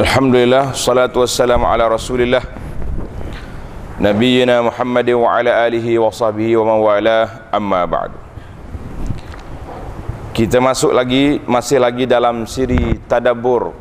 [0.00, 2.40] Alhamdulillah salatu wassalamu ala Rasulillah.
[4.00, 7.18] Nabiyyina Muhammad wa ala alihi wa sahbihi wa man wala
[7.52, 8.08] amma ba'd
[10.32, 13.76] Kita masuk lagi masih lagi dalam siri tadabbur.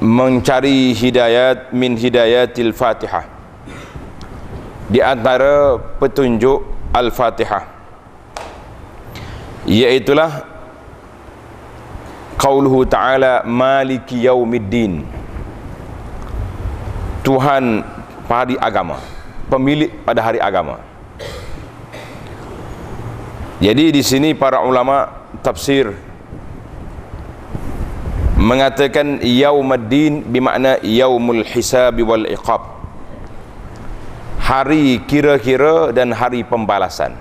[0.00, 3.28] Mencari hidayat min hidayatil Fatihah.
[4.88, 6.64] Di antara petunjuk
[6.96, 7.68] Al-Fatihah
[9.68, 10.55] iaitulah
[12.36, 15.04] qauluhu ta'ala maliki yaumiddin.
[17.26, 17.82] Tuhan
[18.30, 20.82] pada agama pemilik pada hari agama.
[23.56, 25.08] Jadi di sini para ulama
[25.40, 25.96] tafsir
[28.36, 32.76] mengatakan yaumiddin bermakna yaumul hisab wal iqab.
[34.46, 37.18] Hari kira-kira dan hari pembalasan.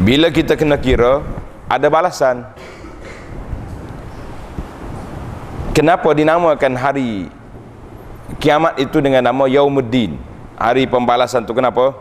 [0.00, 1.20] Bila kita kena kira
[1.68, 2.46] ada balasan
[5.76, 7.28] Kenapa dinamakan hari
[8.40, 10.16] kiamat itu dengan nama Yaumuddin?
[10.56, 11.92] Hari pembalasan itu kenapa?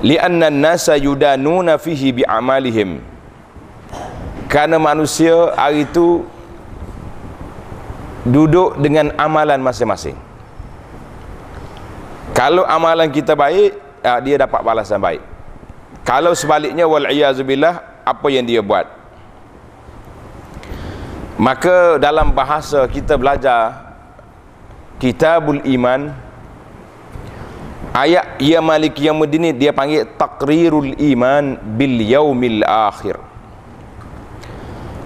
[0.00, 3.04] Lianna an-nasa yudanuna fihi bi'amalihim.
[4.48, 6.24] Karena manusia hari itu
[8.24, 10.16] duduk dengan amalan masing-masing.
[12.32, 13.76] Kalau amalan kita baik,
[14.24, 15.20] dia dapat balasan baik.
[16.00, 17.04] Kalau sebaliknya wal
[17.44, 19.03] billah apa yang dia buat?
[21.44, 23.92] Maka dalam bahasa kita belajar
[24.96, 26.08] Kitabul Iman
[27.92, 33.20] Ayat Ya Malik Yamuddin dia panggil Taqrirul Iman Bil Yaumil Akhir.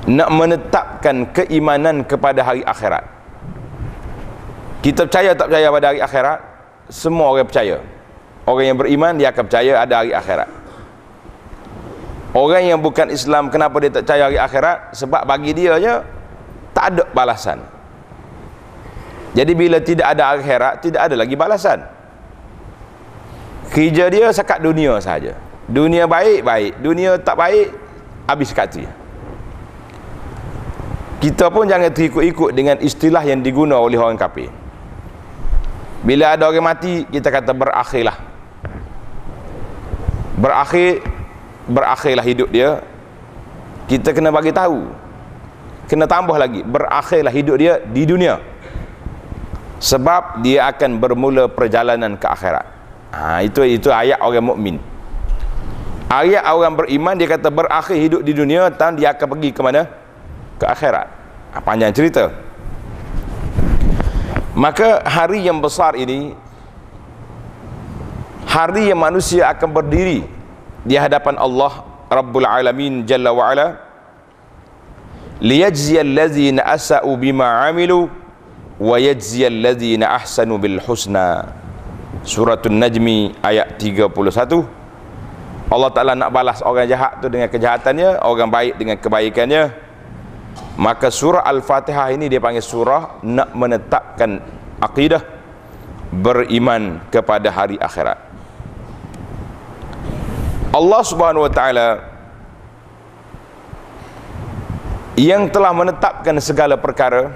[0.08, 3.04] Nak menetapkan keimanan kepada hari akhirat.
[4.80, 6.38] Kita percaya tak percaya pada hari akhirat?
[6.88, 7.82] Semua orang percaya.
[8.48, 10.48] Orang yang beriman dia akan percaya ada hari akhirat.
[12.32, 14.96] Orang yang bukan Islam kenapa dia tak percaya hari akhirat?
[14.96, 16.17] Sebab bagi dia je
[16.78, 17.58] tak ada balasan.
[19.34, 21.82] Jadi bila tidak ada akhirat tidak ada lagi balasan.
[23.74, 25.34] Kerja dia sekat dunia saja.
[25.66, 26.72] Dunia baik baik.
[26.78, 27.74] Dunia tak baik
[28.30, 28.78] habis kat
[31.18, 34.54] kita pun jangan terikut-ikut dengan istilah yang diguna oleh orang kafir.
[36.06, 38.14] Bila ada orang mati kita kata berakhirlah.
[40.38, 41.02] Berakhir
[41.66, 42.86] berakhirlah hidup dia.
[43.90, 44.94] Kita kena bagi tahu
[45.88, 46.60] kena tambah lagi.
[46.62, 48.38] Berakhirlah hidup dia di dunia.
[49.80, 52.66] Sebab dia akan bermula perjalanan ke akhirat.
[53.08, 54.76] Ha, itu itu ayat orang mukmin.
[56.12, 59.88] Ayat orang beriman dia kata berakhir hidup di dunia dan dia akan pergi ke mana?
[60.60, 61.06] Ke akhirat.
[61.56, 62.28] Ha, panjang cerita.
[64.58, 66.34] Maka hari yang besar ini
[68.44, 70.26] hari yang manusia akan berdiri
[70.82, 73.87] di hadapan Allah Rabbul Alamin Jalla wa'ala
[75.40, 78.10] asa'u bima amilu
[78.78, 81.54] wa yajzi allazina ahsanu bil husna.
[82.26, 84.10] Suratul najmi ayat 31
[85.68, 89.62] Allah Ta'ala nak balas orang jahat tu dengan kejahatannya orang baik dengan kebaikannya.
[90.80, 94.40] Maka surah Al-Fatihah ini dia panggil surah nak menetapkan
[94.80, 95.20] akidah
[96.08, 98.16] beriman kepada hari akhirat.
[100.72, 101.86] Allah Subhanahu wa taala
[105.18, 107.34] yang telah menetapkan segala perkara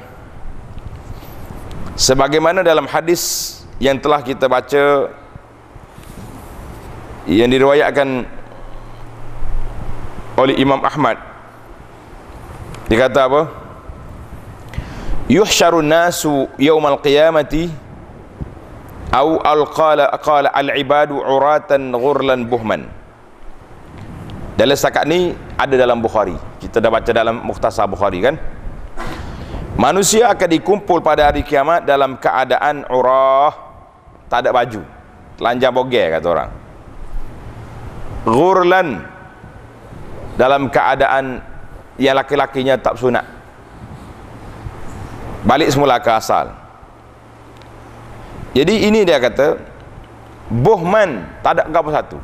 [1.99, 5.11] sebagaimana dalam hadis yang telah kita baca
[7.27, 8.23] yang diriwayatkan
[10.39, 11.19] oleh Imam Ahmad.
[12.87, 13.43] Dia kata apa?
[15.27, 17.67] Yuhsyaru nasu yawmal qiyamati
[19.11, 22.87] au alqala qala al ibadu uratan ghurlan buhman.
[24.55, 26.35] Dalam setakat ni ada dalam Bukhari.
[26.59, 28.35] Kita dah baca dalam Mukhtasar Bukhari kan?
[29.79, 33.55] Manusia akan dikumpul pada hari kiamat dalam keadaan urah
[34.27, 34.83] tak ada baju.
[35.39, 36.51] Telanjang bogel kata orang.
[38.27, 38.89] Ghurlan
[40.37, 41.41] dalam keadaan
[41.97, 43.25] yang laki-lakinya tak sunat.
[45.43, 46.55] Balik semula ke asal.
[48.53, 49.57] Jadi ini dia kata
[50.53, 52.19] buhman tak ada apa satu.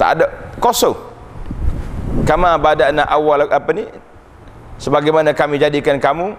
[0.00, 0.26] Tak ada
[0.56, 1.11] kosong
[2.28, 3.86] kama bada'na awal apa ni?
[4.78, 6.34] Sebagaimana kami jadikan kamu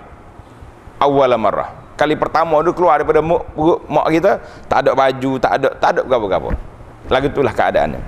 [0.99, 3.53] awal marrah kali pertama tu keluar daripada mak,
[3.85, 4.31] mak kita
[4.65, 6.51] tak ada baju tak ada tak ada apa-apa
[7.11, 8.01] lagu itulah keadaannya.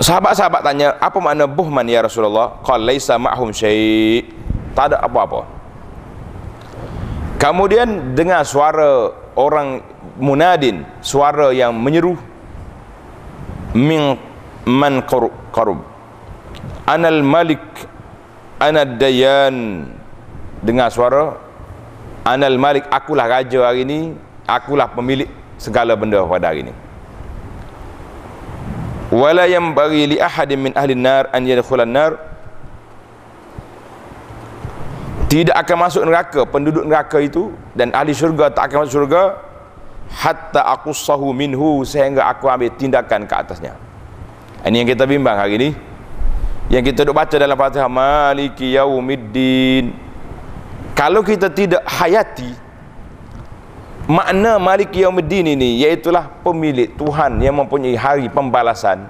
[0.00, 2.56] Sahabat-sahabat tanya apa makna buhman ya Rasulullah?
[2.64, 4.24] Qala laisa ma'hum syai.
[4.72, 5.44] Tak ada apa-apa.
[7.36, 9.84] Kemudian dengar suara orang
[10.16, 12.16] munadin suara yang menyeru
[13.74, 14.18] min
[14.66, 15.82] man qarub
[16.86, 17.62] anal malik
[18.60, 19.86] anad dayan.
[20.60, 21.40] Dengar suara?
[22.28, 24.12] Anal malik akulah raja hari ini
[24.44, 26.74] akulah pemilik segala benda pada hari ini
[29.10, 32.12] wala yang bagi li ahadin min ahli nar an yadkhulan nar.
[35.30, 39.38] Tidak akan masuk neraka penduduk neraka itu dan ahli syurga tak akan masuk syurga
[40.10, 43.78] hatta aku sahu minhu sehingga aku ambil tindakan ke atasnya.
[44.66, 45.70] Ini yang kita bimbang hari ini
[46.70, 49.90] yang kita duk baca dalam Fatihah Maliki Yaumiddin.
[50.94, 52.52] Kalau kita tidak hayati
[54.06, 59.08] makna Maliki Yaumiddin ini iaitulah pemilik Tuhan yang mempunyai hari pembalasan.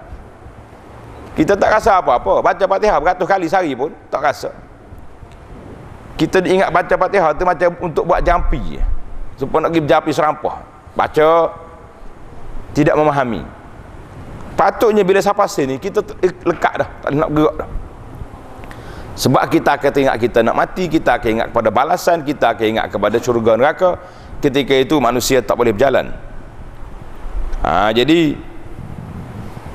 [1.34, 2.44] Kita tak rasa apa-apa.
[2.44, 4.52] Baca Fatihah beratus kali sehari pun tak rasa.
[6.16, 8.80] Kita ingat baca Fatihah tu macam untuk buat jampi
[9.40, 11.28] supaya nak pergi jampi serampah baca.
[12.70, 13.42] Tidak memahami.
[14.54, 16.88] Patutnya bila siapa sini kita eh, lekat dah.
[17.00, 17.68] Tak nak gerak dah.
[19.20, 22.86] Sebab kita akan ingat kita nak mati kita akan ingat kepada balasan kita akan ingat
[22.88, 24.00] kepada syurga neraka.
[24.40, 26.12] Ketika itu manusia tak boleh berjalan.
[27.60, 28.40] Ha, jadi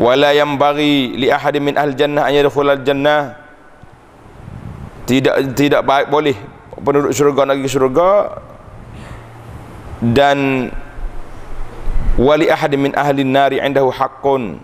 [0.01, 3.37] wala yang bagi li ahadin min ahli jannah an yadkhul jannah.
[5.05, 6.33] Tidak tidak baik boleh
[6.81, 8.09] penduduk syurga nak pergi syurga.
[10.01, 10.69] Dan
[12.15, 14.59] wali ahadin min ahli nari indahu haqqun.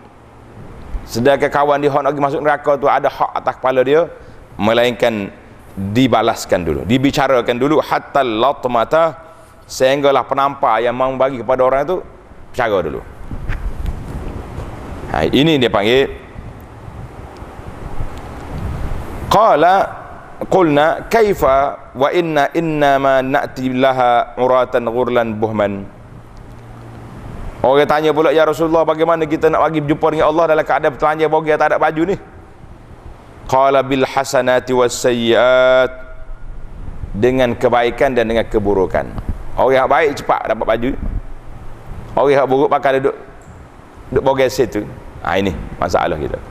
[1.07, 4.07] Sedangkan kawan dia nak masuk neraka tu ada hak atas kepala dia
[4.55, 5.27] melainkan
[5.75, 9.17] dibalaskan dulu dibicarakan dulu hatta latmata
[9.65, 11.97] sehinggalah penampak yang mau bagi kepada orang itu
[12.55, 13.01] cara dulu.
[15.11, 16.07] Ha, ini dia panggil.
[19.31, 19.75] Qala
[20.47, 25.87] qulna kaifa wa inna innama na'ti laha uratan ghurlan buhman
[27.61, 31.29] Orang tanya pula ya Rasulullah bagaimana kita nak bagi berjumpa dengan Allah dalam keadaan telanjang
[31.29, 32.17] bogel tak ada baju ni?
[33.45, 35.93] Qala bil hasanati was sayyiat
[37.13, 39.05] dengan kebaikan dan dengan keburukan.
[39.53, 40.91] Orang yang baik cepat dapat baju.
[42.17, 43.15] Orang yang buruk pakai duduk
[44.09, 44.81] duduk bogel situ.
[45.21, 46.41] Ha ini masalah kita.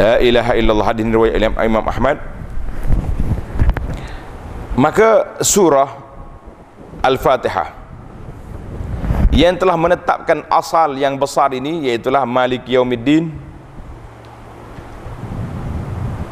[0.00, 2.16] La ilaha illallah hadis riwayat Imam Ahmad.
[4.72, 5.90] Maka surah
[7.04, 7.77] Al-Fatihah
[9.38, 13.30] yang telah menetapkan asal yang besar ini iaitulah Malik Yaumiddin.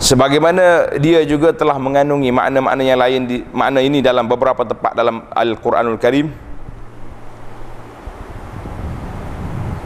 [0.03, 5.23] Sebagaimana dia juga telah mengandungi makna-makna yang lain di makna ini dalam beberapa tempat dalam
[5.31, 6.35] Al-Quranul Karim.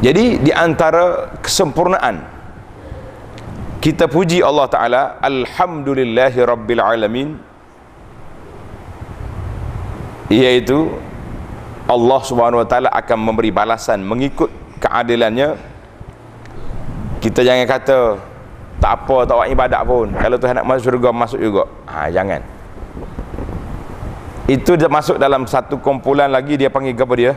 [0.01, 2.25] Jadi di antara kesempurnaan
[3.85, 7.37] kita puji Allah Ta'ala Alhamdulillahi Rabbil Alamin
[10.33, 11.10] iaitu
[11.91, 14.47] Allah Subhanahu Wa Taala akan memberi balasan mengikut
[14.79, 15.59] keadilannya.
[17.19, 17.99] Kita jangan kata
[18.79, 20.09] tak apa tak buat ibadat pun.
[20.15, 21.67] Kalau Tuhan nak masuk syurga masuk juga.
[21.91, 22.41] Ha, jangan.
[24.47, 27.33] Itu dia masuk dalam satu kumpulan lagi dia panggil apa dia?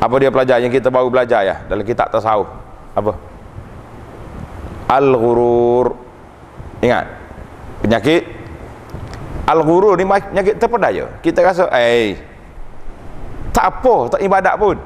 [0.00, 0.56] Apa dia pelajar?
[0.58, 1.56] Yang kita baru belajar ya?
[1.68, 2.48] Dalam kitab tasawuf.
[2.96, 3.12] Apa?
[4.88, 5.94] Al-ghurur.
[6.80, 7.04] Ingat?
[7.84, 8.22] Penyakit?
[9.46, 11.04] Al-ghurur ni penyakit terpedaya.
[11.22, 12.27] Kita rasa eh
[13.58, 14.78] tak apa tak ibadat pun.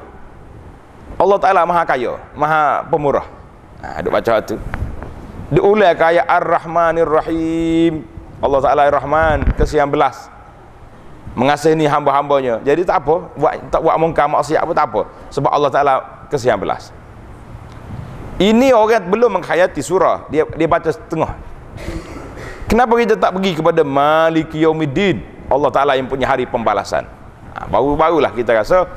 [1.21, 3.29] Allah Ta'ala maha kaya maha pemurah.
[3.85, 4.57] Ha, duk baca tu.
[5.53, 8.01] Duk ulai kaya Ar-Rahmanir Rahim
[8.41, 10.25] Allah Ta'ala Ar-Rahman kesian belas.
[11.37, 12.65] Mengasihani hamba-hambanya.
[12.65, 15.01] Jadi tak apa buat tak buat mungkar maksiat apa tak apa.
[15.29, 15.93] Sebab Allah Ta'ala
[16.33, 16.89] kesian belas.
[18.41, 20.25] Ini orang belum menghayati surah.
[20.33, 21.37] Dia dia baca setengah.
[22.65, 25.21] Kenapa kita tak pergi kepada Maliki Yaumiddin?
[25.45, 27.05] Allah Ta'ala yang punya hari pembalasan
[27.69, 28.89] baru-barulah kita rasa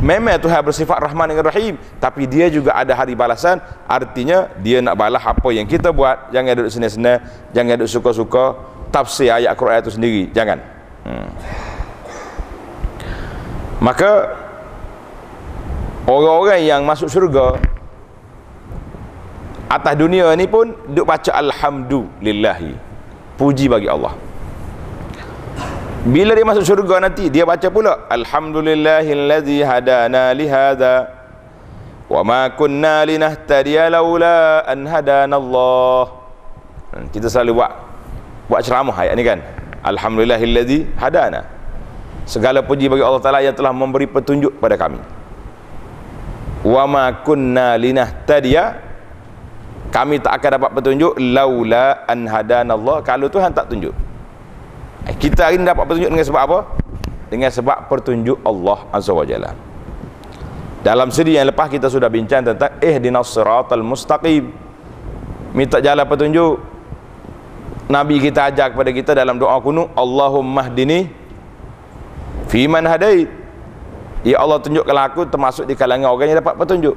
[0.00, 3.60] memang Tuhan bersifat Rahman dan Rahim tapi dia juga ada hari balasan.
[3.84, 6.32] Artinya dia nak balas apa yang kita buat.
[6.32, 7.18] Jangan duduk senang-senang
[7.52, 8.44] jangan duduk suka-suka.
[8.90, 10.58] Tafsir ayat Quran itu sendiri jangan.
[11.00, 11.32] Hmm.
[13.80, 14.36] maka
[16.04, 17.56] orang-orang yang masuk syurga
[19.64, 22.76] atas dunia ni pun duk baca Alhamdulillahi.
[23.40, 24.12] Puji bagi Allah
[26.00, 31.12] bila dia masuk syurga nanti dia baca pula alhamdulillahillazi hadana li hadza
[32.08, 36.24] wa ma kunna linahtadiya laula an hadana Allah
[36.96, 37.72] hmm, kita selalu buat
[38.48, 39.38] buat ceramah ayat ni kan?
[39.86, 41.46] Alhamdulillahilladzi hadana.
[42.26, 44.98] Segala puji bagi Allah taala yang telah memberi petunjuk pada kami.
[46.66, 48.88] Wa ma kunna linahtadiya.
[49.94, 53.02] Kami tak akan dapat petunjuk laula an hadanallah.
[53.06, 53.94] Kalau Tuhan tak tunjuk
[55.20, 56.58] kita hari ini dapat petunjuk dengan sebab apa?
[57.30, 59.70] Dengan sebab petunjuk Allah azza wajalla
[60.80, 64.48] dalam siri yang lepas kita sudah bincang tentang ihdinas siratal mustaqim.
[65.52, 66.56] Minta jalan petunjuk.
[67.90, 71.10] Nabi kita ajar kepada kita dalam doa kunut Allahumma hdini
[72.48, 73.28] fi man hadait.
[74.24, 76.96] Ya Allah tunjukkanlah aku termasuk di kalangan orang yang dapat petunjuk.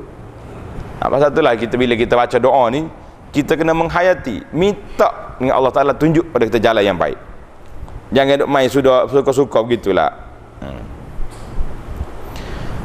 [1.02, 2.88] Ha, pasal itulah kita bila kita baca doa ni
[3.34, 7.18] kita kena menghayati minta dengan Allah Ta'ala tunjuk pada kita jalan yang baik
[8.14, 10.14] jangan duk main sudah suka-suka begitulah.
[10.62, 10.86] Hmm.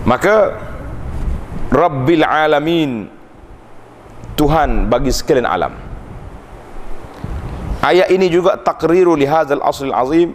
[0.09, 0.57] maka
[1.69, 3.13] Rabbil Alamin
[4.35, 5.77] Tuhan bagi sekalian alam.
[7.85, 10.33] Ayat ini juga takriru lihazal asl azim.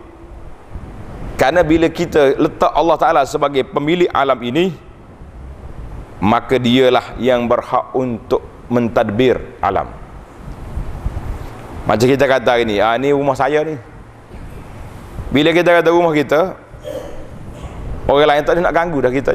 [1.34, 4.72] Kerana bila kita letak Allah Ta'ala sebagai pemilik alam ini
[6.24, 9.92] maka dialah yang berhak untuk mentadbir alam.
[11.84, 13.76] Macam kita kata hari ni ah, ni rumah saya ni
[15.34, 16.54] bila kita kata rumah kita
[18.06, 19.34] orang lain tak nak ganggu dah kita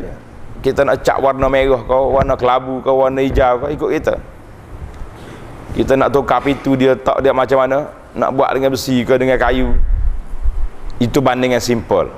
[0.59, 4.15] kita nak cat warna merah kau warna kelabu kau warna hijau kau ikut kita.
[5.79, 9.39] Kita nak tukar pintu dia tak dia macam mana nak buat dengan besi ke dengan
[9.39, 9.79] kayu.
[10.99, 12.11] Itu bandingan simple.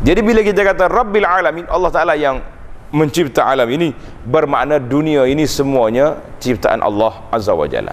[0.00, 2.40] Jadi bila kita kata Rabbil Alamin Allah Ta'ala yang
[2.88, 3.92] mencipta alam ini
[4.24, 7.92] bermakna dunia ini semuanya ciptaan Allah Azza wa Jalla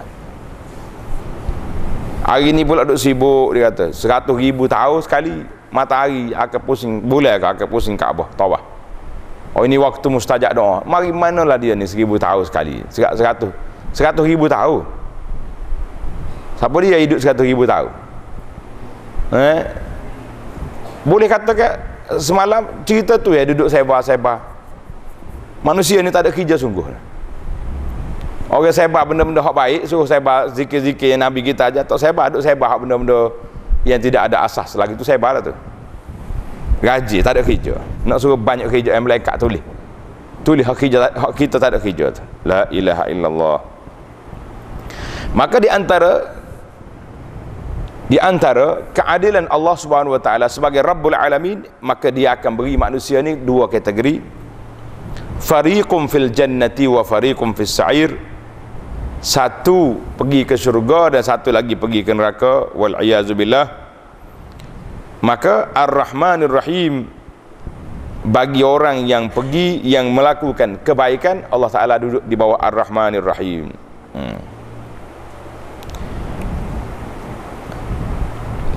[2.27, 3.95] hari ini pula duduk sibuk dia kata.
[3.95, 8.59] Seratus ribu tahun sekali matahari akan pusing boleh ke akan pusing Kaabah tawah
[9.55, 10.83] oh ini waktu mustajab doa.
[10.83, 12.83] Mari manalah dia ni seribu tahun sekali.
[12.91, 13.49] Seratus.
[13.95, 14.85] Seratus ribu tahun
[16.57, 17.93] siapa dia hidup seratus ribu tahun
[19.29, 19.61] eh?
[21.05, 21.77] boleh katakan
[22.17, 24.57] semalam cerita tu ya duduk sebar-sebar.
[25.61, 26.85] Manusia ni tak ada kerja sungguh
[28.47, 31.83] orang sebar benda-benda hak baik suruh sebar zikir-zikir yang Nabi kita ajar.
[31.83, 33.31] Tak sebar duk sebar benda-benda
[33.83, 34.75] yang tidak ada asas.
[34.79, 35.53] Lagi tu sebar lah tu.
[36.79, 37.75] Gaji tak ada kerja.
[38.07, 39.63] Nak suruh banyak kerja yang malaikat tulis.
[40.47, 42.23] Tulis hak kerja hak kita tak ada kerja tu.
[42.47, 43.59] La ilaha illallah.
[45.35, 46.37] Maka di antara
[48.07, 53.19] di antara keadilan Allah Subhanahu wa taala sebagai Rabbul Alamin maka dia akan beri manusia
[53.19, 54.23] ni dua kategori.
[55.43, 58.26] Fariqum fil jannati wa fariqum fis sa'ir
[59.17, 62.93] satu pergi ke syurga dan satu lagi pergi ke neraka wal
[63.33, 63.65] billah
[65.25, 67.09] maka ar-rahmanir rahim
[68.27, 73.73] bagi orang yang pergi yang melakukan kebaikan Allah Taala duduk di bawah ar-rahmanir rahim
[74.13, 74.39] hmm.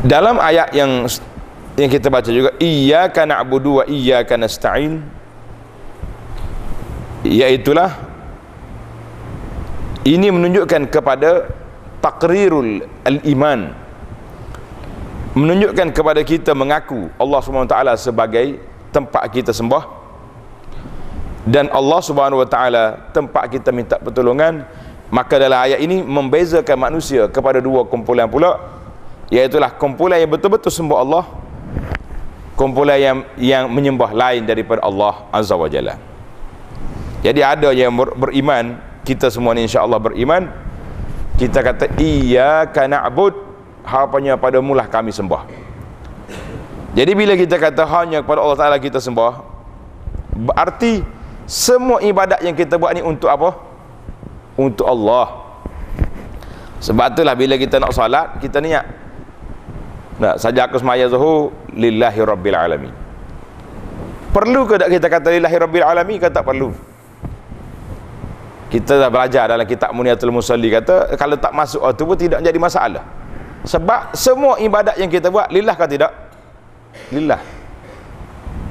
[0.09, 1.05] dalam ayat yang
[1.77, 5.05] yang kita baca juga iyyaka na'budu wa iyyaka nasta'in
[7.29, 8.10] iaitulah
[10.05, 11.51] ini menunjukkan kepada
[12.01, 13.77] takrirul al-iman.
[15.37, 18.59] Menunjukkan kepada kita mengaku Allah SWT sebagai
[18.91, 20.01] tempat kita sembah.
[21.47, 24.67] Dan Allah Subhanahu Wa Taala tempat kita minta pertolongan.
[25.11, 28.59] Maka dalam ayat ini membezakan manusia kepada dua kumpulan pula.
[29.31, 31.25] Iaitulah kumpulan yang betul-betul sembah Allah
[32.61, 35.97] kumpulan yang yang menyembah lain daripada Allah Azza wa Jalla.
[37.25, 38.77] Jadi ada yang ber beriman
[39.11, 40.47] kita semua ni insya-Allah beriman
[41.41, 43.33] kita kata iyyaka na'bud.
[43.81, 45.49] Harapannya pada mulah kami sembah.
[46.93, 49.41] Jadi bila kita kata hanya kepada Allah Taala kita sembah
[50.37, 51.01] berarti
[51.49, 53.57] semua ibadat yang kita buat ni untuk apa?
[54.61, 55.49] Untuk Allah.
[56.85, 58.85] Sebab itulah bila kita nak solat kita niat.
[60.21, 62.93] Nak saja aku semaya zuhur lillahi rabbil alamin.
[64.31, 66.90] Perlu ke tak kita kata lillahi rabbil alamin ke tak perlu
[68.71, 72.55] kita dah belajar dalam kitab Muniatul Musalli kata kalau tak masuk itu pun tidak jadi
[72.55, 73.03] masalah.
[73.67, 76.15] Sebab semua ibadat yang kita buat lillah ke tidak?
[77.11, 77.43] Lillah.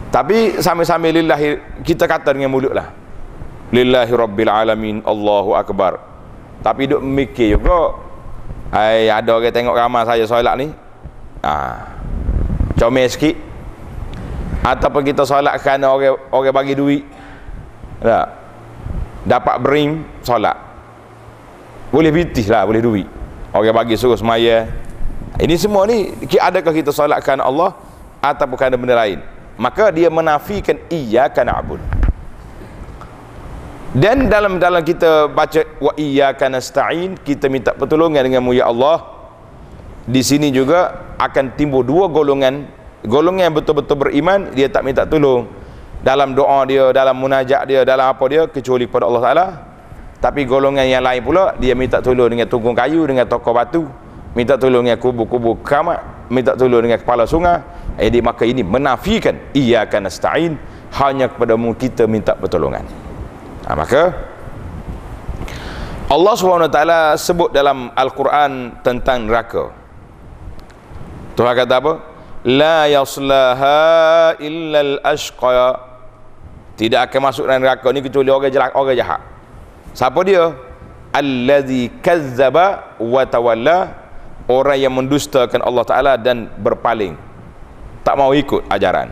[0.10, 1.38] Tapi sambil-sambil lillah
[1.84, 2.96] kita kata dengan mulut lah.
[3.70, 6.00] Lillahi rabbil alamin Allahu Akbar.
[6.63, 8.00] Tapi duk mikir juga
[8.72, 10.72] ay, ada orang tengok ramai saya solat ni.
[11.44, 11.91] Ah,
[12.79, 13.36] comel sikit.
[14.63, 17.03] Ataupun kita solat kerana orang, orang bagi duit.
[18.00, 18.38] Tak
[19.25, 20.55] dapat bering solat.
[21.89, 23.07] Boleh bitih lah boleh duit.
[23.49, 24.69] Orang bagi suruh semaya.
[25.39, 27.73] Ini semua ni adakah kita solat kerana Allah
[28.19, 29.23] atau kerana benda lain?
[29.59, 31.81] Maka dia menafikan iya kerana abud
[33.89, 39.01] dan dalam dalam kita baca wa iyyaka nasta'in kita minta pertolongan denganmu ya Allah.
[40.05, 42.69] Di sini juga akan timbul dua golongan.
[43.01, 45.49] Golongan yang betul-betul beriman dia tak minta tolong
[46.00, 49.48] dalam doa dia dalam munajat dia dalam apa dia kecuali pada Allah Taala.
[50.20, 53.88] Tapi golongan yang lain pula dia minta tolong dengan tunggung kayu dengan tokoh batu
[54.36, 57.63] minta tolong dengan kubur-kubur kamat minta tolong dengan kepala sungai.
[58.00, 60.56] Jadi maka ini menafikan iyyaka nasta'in.
[60.89, 62.82] Hanya kepadamu kita minta pertolongan.
[63.70, 64.10] Ha, maka
[66.10, 66.79] Allah SWT
[67.22, 69.70] sebut dalam Al-Quran tentang neraka.
[71.38, 71.94] Tuhan kata apa?
[72.50, 75.88] La yaslaha illa al-ashqa
[76.79, 79.21] Tidak akan masuk dalam neraka ni kecuali orang jahat, orang jahat.
[79.91, 80.55] Siapa dia?
[81.12, 83.98] Allazi kazzaba wa tawalla
[84.45, 87.17] Orang yang mendustakan Allah Ta'ala dan berpaling
[88.05, 89.09] Tak mau ikut ajaran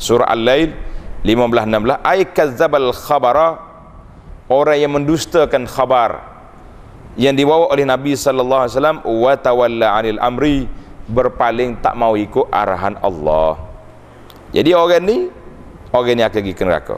[0.00, 0.72] Surah Al-Lail
[1.20, 3.60] 15-16 Ay kazzabal khabara
[4.48, 6.34] orang yang mendustakan khabar
[7.14, 9.34] yang dibawa oleh Nabi sallallahu alaihi wasallam wa
[9.94, 10.66] 'anil amri
[11.06, 13.60] berpaling tak mau ikut arahan Allah.
[14.50, 15.18] Jadi orang ni
[15.94, 16.96] orang ni akan pergi ke neraka.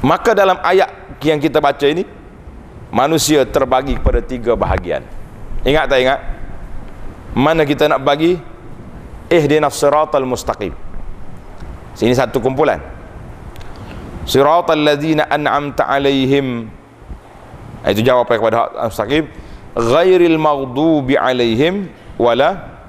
[0.00, 2.08] Maka dalam ayat yang kita baca ini
[2.88, 5.04] manusia terbagi kepada tiga bahagian.
[5.64, 6.20] Ingat tak ingat?
[7.36, 8.40] Mana kita nak bagi?
[9.28, 10.72] Ihdinas siratal mustaqim.
[11.96, 12.94] Sini satu kumpulan
[14.24, 16.68] siratal ladzina an'amta alaihim
[17.84, 18.58] itu jawapan kepada
[18.88, 19.28] mustaqim
[19.76, 22.80] ghairil maghdubi alaihim wala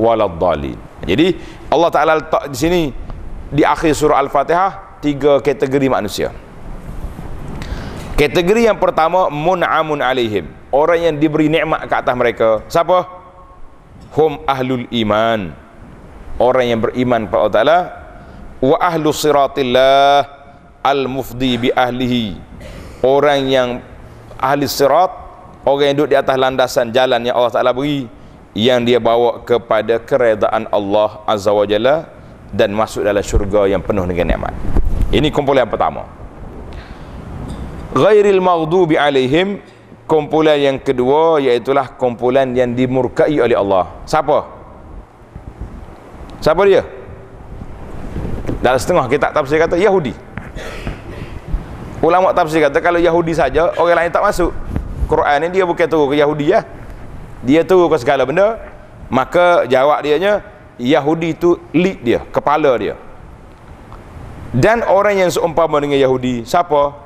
[0.00, 1.36] waladdallin jadi
[1.68, 2.82] Allah Taala letak di sini
[3.50, 6.30] di akhir surah al-fatihah tiga kategori manusia.
[8.14, 10.46] Kategori yang pertama mun'amun alaihim.
[10.70, 13.08] Orang yang diberi nikmat ke atas mereka siapa?
[14.14, 15.50] Hum ahlul iman.
[16.38, 17.78] Orang yang beriman kepada Allah Taala.
[18.60, 20.24] Wa ahlus siratillah
[20.84, 22.38] al-mufdi bi ahlihi.
[23.00, 23.80] Orang yang
[24.40, 25.12] ahli sirat
[25.68, 28.08] orang yang duduk di atas landasan jalan yang Allah Ta'ala beri
[28.56, 32.08] yang dia bawa kepada keredaan Allah Azza wa Jalla
[32.50, 34.54] dan masuk dalam syurga yang penuh dengan nikmat
[35.10, 36.06] ini kumpulan yang pertama
[37.94, 39.62] ghairil maghdubi alaihim
[40.06, 44.46] kumpulan yang kedua iaitulah kumpulan yang dimurkai oleh Allah siapa?
[46.42, 46.82] siapa dia?
[48.60, 50.30] dalam setengah kita tafsir kata Yahudi
[52.00, 54.56] Ulama tafsir kata kalau Yahudi saja orang lain tak masuk.
[55.04, 56.64] Quran ni dia bukan turun ke Yahudi ya.
[57.44, 58.56] Dia turun ke segala benda.
[59.12, 60.40] Maka jawab dia nya
[60.80, 62.96] Yahudi tu lead dia, kepala dia.
[64.50, 66.96] Dan orang yang seumpama dengan Yahudi, siapa?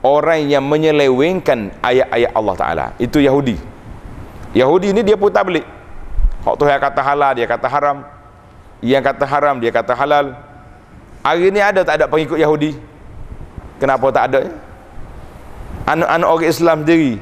[0.00, 2.86] Orang yang menyelewengkan ayat-ayat Allah Taala.
[2.96, 3.60] Itu Yahudi.
[4.56, 5.68] Yahudi ni dia putar balik.
[6.44, 8.04] Hak tu yang kata halal, dia kata haram.
[8.84, 10.36] Yang kata haram, dia kata halal.
[11.24, 12.76] Hari ni ada tak ada pengikut Yahudi?
[13.80, 14.42] Kenapa tak ada?
[15.88, 17.12] Anak-anak orang Islam sendiri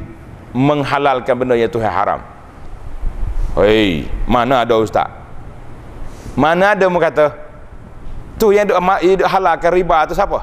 [0.51, 2.21] menghalalkan benda yang Tuhan haram.
[3.55, 5.22] Hei, mana ada ustaz?
[6.33, 7.37] Mana ada mu kata
[8.40, 8.79] tu yang duk
[9.21, 10.42] duk halalkan riba tu siapa?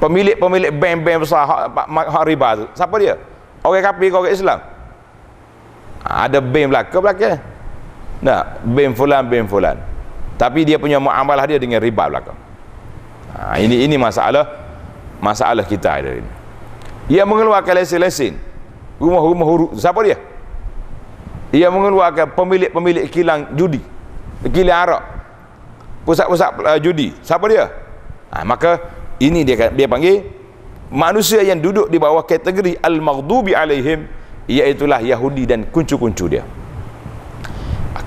[0.00, 2.64] Pemilik-pemilik bank-bank besar hak, hak riba tu.
[2.72, 3.20] Siapa dia?
[3.60, 4.58] Orang kafir ke orang Islam?
[6.00, 7.30] Ada bank belaka belaka.
[8.24, 9.76] Nah, bank fulan, bank fulan.
[10.40, 12.32] Tapi dia punya muamalah dia dengan riba belaka
[13.34, 14.46] ha, ini ini masalah
[15.22, 16.30] masalah kita hari ini
[17.10, 18.36] ia mengeluarkan lesen-lesen
[19.00, 20.18] rumah-rumah huruf siapa dia
[21.50, 23.82] ia mengeluarkan pemilik-pemilik kilang judi.
[24.54, 25.02] Kilang arak.
[26.06, 27.12] Pusat-pusat uh, judi.
[27.20, 27.66] Siapa dia?
[28.30, 28.78] Ha, maka
[29.18, 30.22] ini dia dia panggil
[30.88, 34.06] manusia yang duduk di bawah kategori al-maghdubi alaihim
[34.46, 36.46] iaitulah Yahudi dan kuncu-kuncu dia.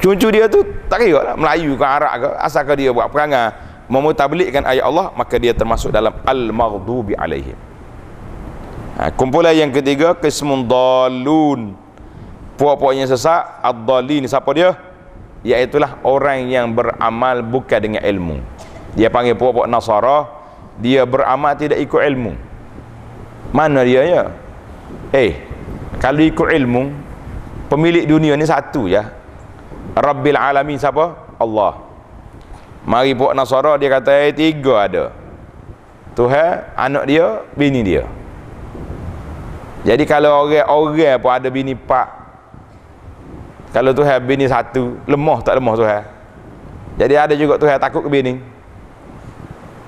[0.03, 3.55] Kuncu dia tu tak kira lah Melayu ke Arab ke asalkan dia buat perangai
[3.87, 7.55] memutablikkan ayat Allah maka dia termasuk dalam al-maghdubi alaihim.
[8.99, 11.82] Ha, kumpulan yang ketiga kismun dalun
[12.59, 14.75] puak-puak yang sesat ad-dalin siapa dia?
[15.43, 18.39] Iaitulah orang yang beramal bukan dengan ilmu.
[18.95, 20.29] Dia panggil puak-puak nasara.
[20.79, 22.33] Dia beramal tidak ikut ilmu.
[23.53, 24.23] Mana dia ya?
[25.13, 25.37] Eh
[26.01, 26.89] kalau ikut ilmu
[27.69, 29.13] pemilik dunia ni satu ya.
[29.93, 31.13] Rabbil alamin siapa?
[31.37, 31.83] Allah.
[32.83, 35.05] Mari buat Nasara dia kata eh, tiga ada.
[36.13, 38.03] Tuhan, anak dia, bini dia.
[39.83, 42.22] Jadi kalau orang-orang pun ada bini pak.
[43.73, 46.03] Kalau Tuhan bini satu, lemah tak lemah Tuhan.
[46.93, 48.37] Jadi ada juga Tuhan takut ke bini.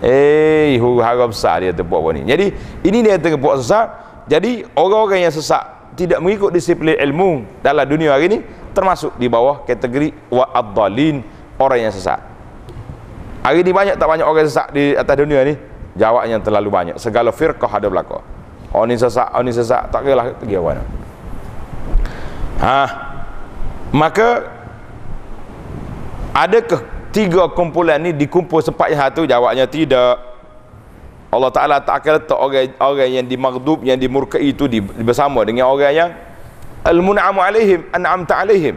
[0.02, 2.26] Eh, huru hara besar dia tu buat ni.
[2.26, 3.88] Jadi ini dia tengah buat sesat.
[4.26, 8.38] Jadi orang-orang yang sesat tidak mengikut disiplin ilmu dalam dunia hari ini
[8.74, 10.76] termasuk di bawah kategori wa ad
[11.62, 12.19] orang yang sesat.
[13.45, 15.54] Hari ni banyak tak banyak orang sesak di atas dunia ni?
[15.93, 16.95] Jawabnya terlalu banyak.
[16.98, 18.19] Segala firqah ada belaka.
[18.74, 20.82] Oh ni sesak, oh ni sesak, tak kira lah pergi awak.
[22.60, 22.82] Ha.
[23.95, 24.43] Maka
[26.36, 26.84] adakah
[27.15, 29.23] tiga kumpulan ni dikumpul sepat yang satu?
[29.23, 30.19] Jawabnya tidak.
[31.31, 34.67] Allah Ta'ala tak akan letak orang, orang yang dimaghdub, yang dimurkai itu
[34.99, 36.10] bersama dengan orang yang
[36.84, 38.75] al-mun'amu alaihim, an'amta alaihim.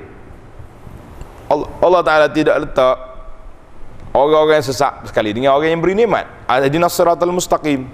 [1.51, 2.97] Allah, Allah Ta'ala tidak letak
[4.15, 6.27] orang-orang yang sesak sekali dengan orang yang beri nikmat.
[6.47, 7.91] Adina siratal mustaqim.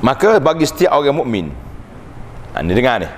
[0.00, 1.46] Maka bagi setiap orang mukmin.
[2.52, 3.08] Ha, ini dengar ni.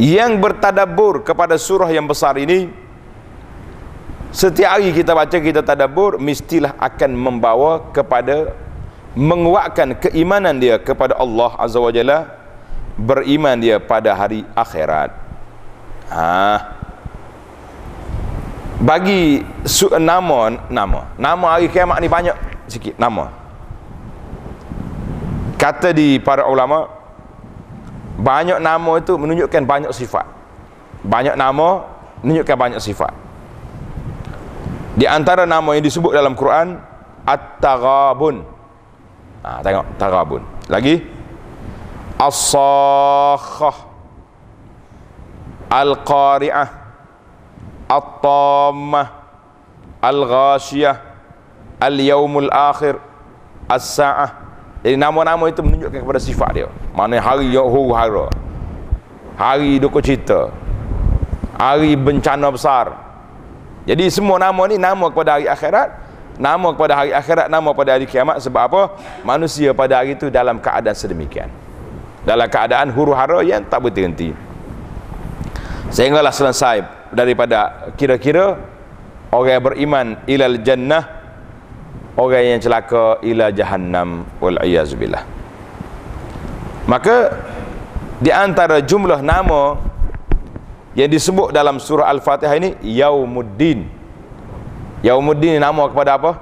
[0.00, 2.72] Yang bertadabur kepada surah yang besar ini
[4.32, 8.56] setiap hari kita baca kita tadabur mestilah akan membawa kepada
[9.12, 12.32] menguatkan keimanan dia kepada Allah Azza wa Jalla
[12.96, 15.12] beriman dia pada hari akhirat
[16.08, 16.72] ha.
[18.80, 22.36] bagi su- nama nama nama hari kiamat ni banyak
[22.72, 23.28] sikit nama
[25.60, 26.88] kata di para ulama
[28.18, 30.26] banyak nama itu menunjukkan banyak sifat
[31.02, 31.88] banyak nama
[32.20, 33.12] menunjukkan banyak sifat
[34.92, 36.76] di antara nama yang disebut dalam Quran
[37.22, 38.42] At-Taghabun.
[39.46, 40.42] Ha, tengok Taghabun.
[40.66, 41.00] Lagi
[42.18, 43.76] As-Sakhah.
[45.70, 46.68] Al-Qari'ah.
[47.88, 49.06] At-Tammah.
[50.02, 50.96] Al-Ghashiyah.
[51.78, 52.98] Al-Yawmul Akhir.
[53.70, 54.41] As-Sa'ah.
[54.82, 56.68] Jadi nama-nama itu menunjukkan kepada sifat dia.
[56.90, 58.26] Mana hari huru hara.
[59.38, 60.50] Hari duka cita.
[61.54, 62.90] Hari bencana besar.
[63.86, 65.88] Jadi semua nama ni nama kepada hari akhirat,
[66.38, 68.82] nama kepada hari akhirat, nama pada hari kiamat sebab apa?
[69.22, 71.50] Manusia pada hari itu dalam keadaan sedemikian.
[72.26, 74.34] Dalam keadaan huru-hara yang tak berhenti.
[75.90, 76.82] Sehinggalah selesai
[77.14, 78.58] daripada kira-kira
[79.30, 81.21] orang yang beriman ilal jannah
[82.16, 84.58] orang yang celaka ila jahannam wal
[84.98, 85.24] billah.
[86.84, 87.16] Maka
[88.22, 89.78] di antara jumlah nama
[90.92, 93.88] yang disebut dalam surah Al-Fatihah ini Yaumuddin
[95.00, 96.32] Yaumuddin nama kepada apa?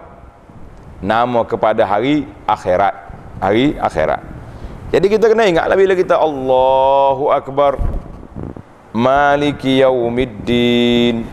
[1.01, 2.93] nama kepada hari akhirat
[3.41, 4.21] hari akhirat
[4.93, 7.81] jadi kita kena ingatlah bila kita Allahu Akbar
[8.93, 11.25] Maliki Yaumiddin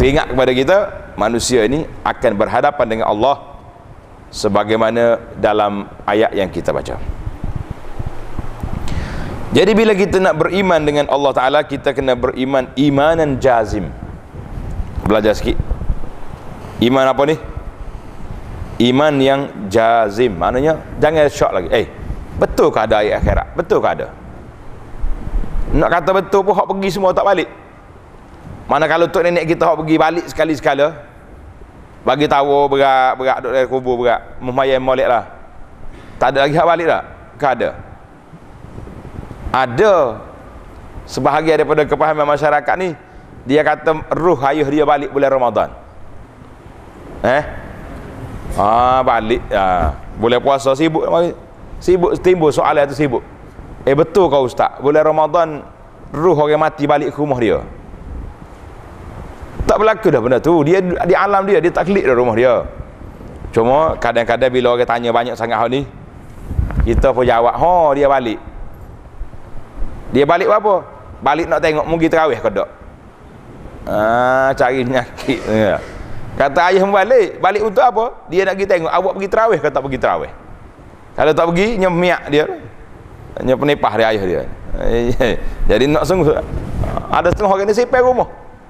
[0.00, 0.78] teringat kepada kita
[1.18, 3.58] manusia ini akan berhadapan dengan Allah
[4.30, 7.18] sebagaimana dalam ayat yang kita baca
[9.48, 13.88] jadi bila kita nak beriman dengan Allah Ta'ala Kita kena beriman imanan jazim
[15.08, 15.56] Belajar sikit
[16.84, 17.36] Iman apa ni?
[18.92, 21.86] Iman yang jazim Maknanya jangan shock lagi Eh
[22.36, 23.46] betul ke ada ayat akhirat?
[23.56, 24.06] Betul ke ada?
[25.72, 27.48] Nak kata betul pun Hak pergi semua tak balik
[28.68, 31.07] Mana kalau tok nenek kita Hak pergi balik sekali-sekala
[32.06, 35.24] Bagi tahu berat Berat duduk dari kubur berat Muhmayam molek lah.
[36.18, 37.04] Tak ada lagi hak balik tak?
[37.38, 37.70] Ke ada?
[39.54, 39.94] ada.
[41.08, 42.92] Sebahagian daripada kepahaman masyarakat ni
[43.48, 45.68] dia kata ruh ayah dia balik bulan Ramadan.
[47.24, 47.42] Eh?
[48.58, 49.40] Ah balik.
[49.48, 51.06] Ah boleh puasa sibuk
[51.80, 53.24] sibuk timbul soalan itu sibuk.
[53.88, 54.76] Eh betul kau ustaz.
[54.84, 55.64] Bulan Ramadan
[56.12, 57.64] ruh orang mati balik ke rumah dia
[59.68, 62.64] tak berlaku dah benda tu dia di alam dia dia tak klik dah rumah dia
[63.52, 65.84] cuma kadang-kadang bila orang tanya banyak sangat hal ni
[66.88, 68.40] kita pun jawab ha dia balik
[70.12, 70.74] dia balik apa?
[71.20, 72.68] Balik nak tengok mungkin terawih ke tak?
[73.88, 75.40] Ah, cari penyakit.
[75.48, 75.76] Ya.
[76.38, 78.14] Kata ayah balik, balik untuk apa?
[78.30, 80.32] Dia nak pergi tengok awak pergi terawih ke tak pergi terawih.
[81.18, 82.46] Kalau tak pergi, nyemiak dia.
[83.36, 84.42] Hanya penipah dia ayah dia.
[85.70, 86.30] Jadi nak sungguh.
[87.10, 88.28] Ada setengah ni sepeh rumah.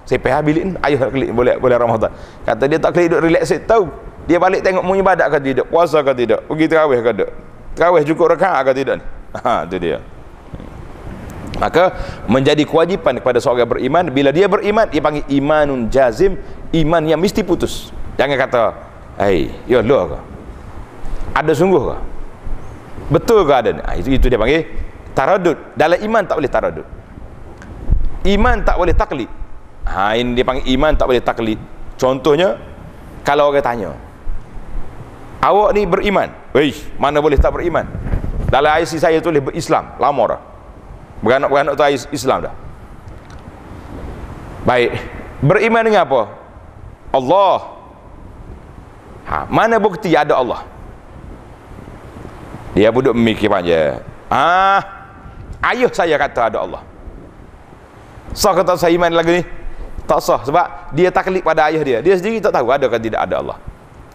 [0.09, 2.11] Ha bilik ayah nak kelik boleh boleh Ramadan.
[2.49, 3.93] Kata dia tak kelik duduk relax tahu.
[4.25, 7.31] Dia balik tengok mu ibadat ke tidak, puasa ke tidak, pergi terawih ke tak.
[7.73, 9.05] Terawih cukup rakaat ke tidak ni?
[9.45, 10.01] Ha, tu dia
[11.59, 11.99] maka
[12.31, 16.39] menjadi kewajipan kepada seorang yang beriman bila dia beriman dia panggil imanun jazim
[16.71, 18.63] iman yang mesti putus jangan kata
[19.19, 20.19] hei ya lu ke
[21.35, 21.97] ada sungguh ke
[23.11, 24.71] betul ke ada ha, itu, itu dia panggil
[25.13, 26.87] taradud dalam iman tak boleh taradud
[28.23, 29.31] iman tak boleh taklid
[29.89, 31.61] ha, ini dia panggil iman tak boleh taklid.
[31.97, 32.61] Contohnya
[33.25, 33.91] kalau orang tanya
[35.41, 36.29] awak ni beriman?
[36.53, 37.89] Weish, mana boleh tak beriman?
[38.49, 40.41] Dalam IC saya tulis berislam lama dah.
[41.21, 42.55] Beranak-beranak tu Islam dah.
[44.63, 45.01] Baik
[45.43, 46.21] beriman dengan apa?
[47.13, 47.59] Allah.
[49.29, 50.65] Ha, mana bukti ada Allah?
[52.73, 54.01] Dia duduk memikir panjang.
[54.31, 54.81] Ah
[55.65, 56.83] ayah saya kata ada Allah.
[58.37, 59.43] Sah kata saya iman lagi ni
[60.09, 63.21] tak sah sebab dia taklid pada ayah dia dia sendiri tak tahu ada ke tidak
[63.29, 63.59] ada Allah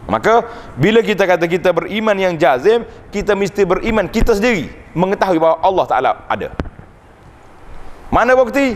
[0.03, 0.43] Maka
[0.75, 5.85] bila kita kata kita beriman yang jazim, kita mesti beriman kita sendiri mengetahui bahawa Allah
[5.87, 6.51] Taala ada.
[8.11, 8.75] Mana bukti?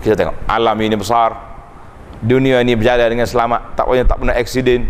[0.00, 1.34] Kita tengok alam ini besar.
[2.24, 4.80] Dunia ini berjalan dengan selamat, tak pernah tak pernah aksiden.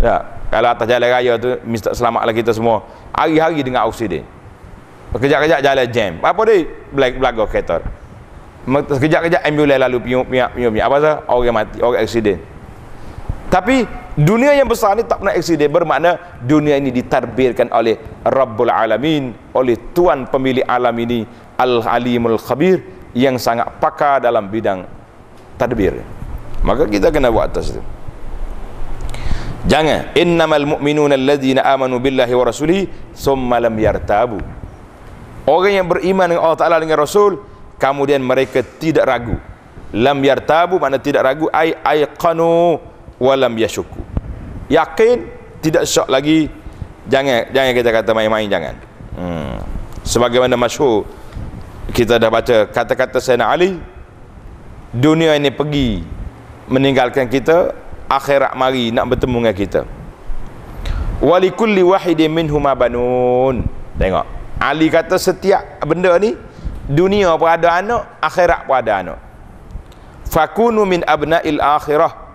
[0.00, 0.16] Ya,
[0.50, 2.82] kalau atas jalan raya tu mesti selamatlah kita semua.
[3.12, 4.24] Hari-hari dengan aksiden.
[5.14, 6.18] Kejap-kejap jalan jam.
[6.24, 6.66] Apa dia?
[6.92, 7.84] Belaga kereta.
[8.66, 10.74] Sekejap-kejap ambulans lalu piup piup piup.
[10.82, 11.14] Apa sah?
[11.30, 12.42] Orang mati, orang aksiden.
[13.46, 13.86] Tapi
[14.18, 17.94] dunia yang besar ni tak pernah aksiden bermakna dunia ini ditarbirkan oleh
[18.26, 21.22] Rabbul Alamin, oleh Tuan pemilik alam ini,
[21.54, 22.82] Al-Alimul Khabir
[23.14, 24.82] yang sangat pakar dalam bidang
[25.54, 26.02] tadbir.
[26.66, 27.82] Maka kita kena buat atas itu.
[29.66, 34.38] Jangan innamal mu'minuna alladzina amanu billahi wa rasulihi thumma lam yartabu.
[35.46, 37.38] Orang yang beriman dengan Allah Taala dengan Rasul
[37.76, 39.36] kemudian mereka tidak ragu.
[39.96, 42.80] Lam yartabu mana tidak ragu ai aiqanu
[43.22, 44.16] walam yashku
[44.70, 45.18] yakin?
[45.62, 46.46] Tidak syak lagi.
[47.06, 48.74] Jangan jangan kita kata main-main jangan.
[49.16, 49.56] Hmm.
[50.04, 51.08] sebagaimana masyhur
[51.96, 53.80] kita dah baca kata-kata Sayyidina Ali
[54.92, 56.04] dunia ini pergi
[56.68, 57.72] meninggalkan kita
[58.12, 59.80] akhirat mari nak bertemu dengan kita.
[61.24, 63.64] Walikulli wahidin minhuma banun
[63.96, 64.28] tengok.
[64.60, 66.36] Ali kata setiap benda ni
[66.86, 69.18] dunia pun ada anak akhirat pun ada anak.
[70.26, 72.26] Fakunu min abna'il akhirah.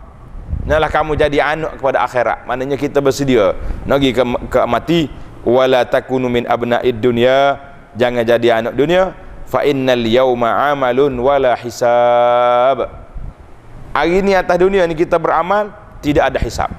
[0.61, 2.45] Nalah kamu jadi anak kepada akhirat.
[2.45, 5.01] Maknanya kita bersedia nak pergi ke, ke mati.
[5.41, 7.57] Wala takunu min abna'id dunya
[7.97, 9.11] jangan jadi anak dunia.
[9.49, 12.87] Fa innal yawma amalun wala hisab.
[13.91, 16.71] Hari ni atas dunia ni kita beramal tidak ada hisab.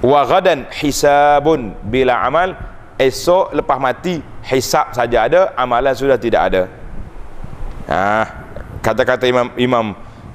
[0.00, 2.56] Wa gadan hisabun bila amal
[3.00, 6.62] esok lepas mati hisab saja ada amalan sudah tidak ada.
[7.88, 8.28] Ha,
[8.84, 9.86] kata-kata imam imam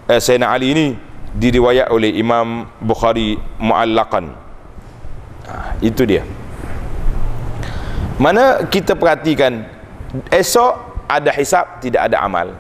[0.10, 0.88] eh, Sayyidina Ali ini
[1.38, 4.34] diriwayat oleh Imam Bukhari muallaqan.
[5.46, 6.26] Ha, itu dia.
[8.18, 9.68] Mana kita perhatikan
[10.34, 12.56] esok ada hisab tidak ada amal.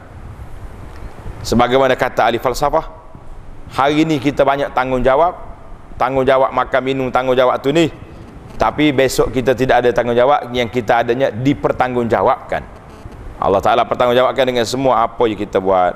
[1.41, 2.89] Sebagaimana kata ahli falsafah
[3.73, 5.33] hari ini kita banyak tanggungjawab
[5.97, 7.89] tanggungjawab makan minum tanggungjawab tu ni
[8.55, 12.63] tapi besok kita tidak ada tanggungjawab yang kita adanya dipertanggungjawabkan.
[13.35, 15.91] Allah Ta'ala pertanggungjawabkan dengan semua apa yang kita buat.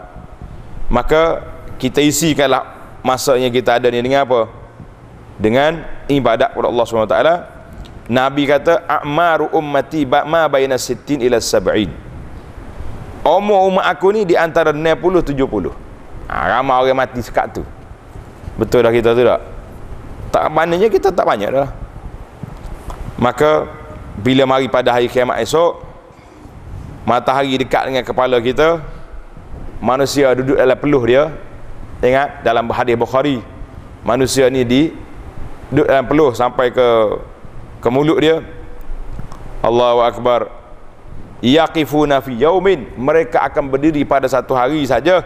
[0.91, 1.39] Maka
[1.79, 2.67] kita isikanlah
[2.99, 4.51] masa yang kita ada ni dengan apa?
[5.39, 7.19] Dengan ibadat kepada Allah SWT
[8.11, 11.93] Nabi kata a'maru ummati ma bayna sittin ila sab'in.
[13.23, 17.63] Umur umat aku ni di antara 60 70 ha, ramai orang mati sekat tu.
[18.59, 19.41] Betul dah kita tu tak?
[20.33, 21.69] Tak maknanya kita tak banyak dah
[23.19, 23.67] maka
[24.23, 25.83] bila mari pada hari kiamat esok
[27.03, 28.79] matahari dekat dengan kepala kita
[29.83, 31.23] manusia duduk dalam peluh dia.
[31.99, 33.43] Ingat dalam hadis Bukhari
[34.07, 34.95] manusia ni di
[35.67, 36.87] duduk dalam peluh sampai ke
[37.83, 38.39] ke mulut dia.
[39.59, 40.47] Allahu Akbar.
[41.43, 42.87] Yaqifuna fi yaumin.
[42.95, 45.23] Mereka akan berdiri pada satu hari saja.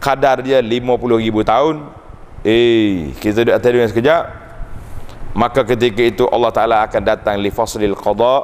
[0.00, 1.92] Kadar dia 50 ribu tahun.
[2.40, 4.47] Eh kita duduk atas dunia sekejap
[5.38, 8.42] maka ketika itu Allah Ta'ala akan datang li faslil qada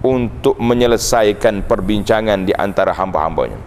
[0.00, 3.60] untuk menyelesaikan perbincangan di antara hamba-hambanya.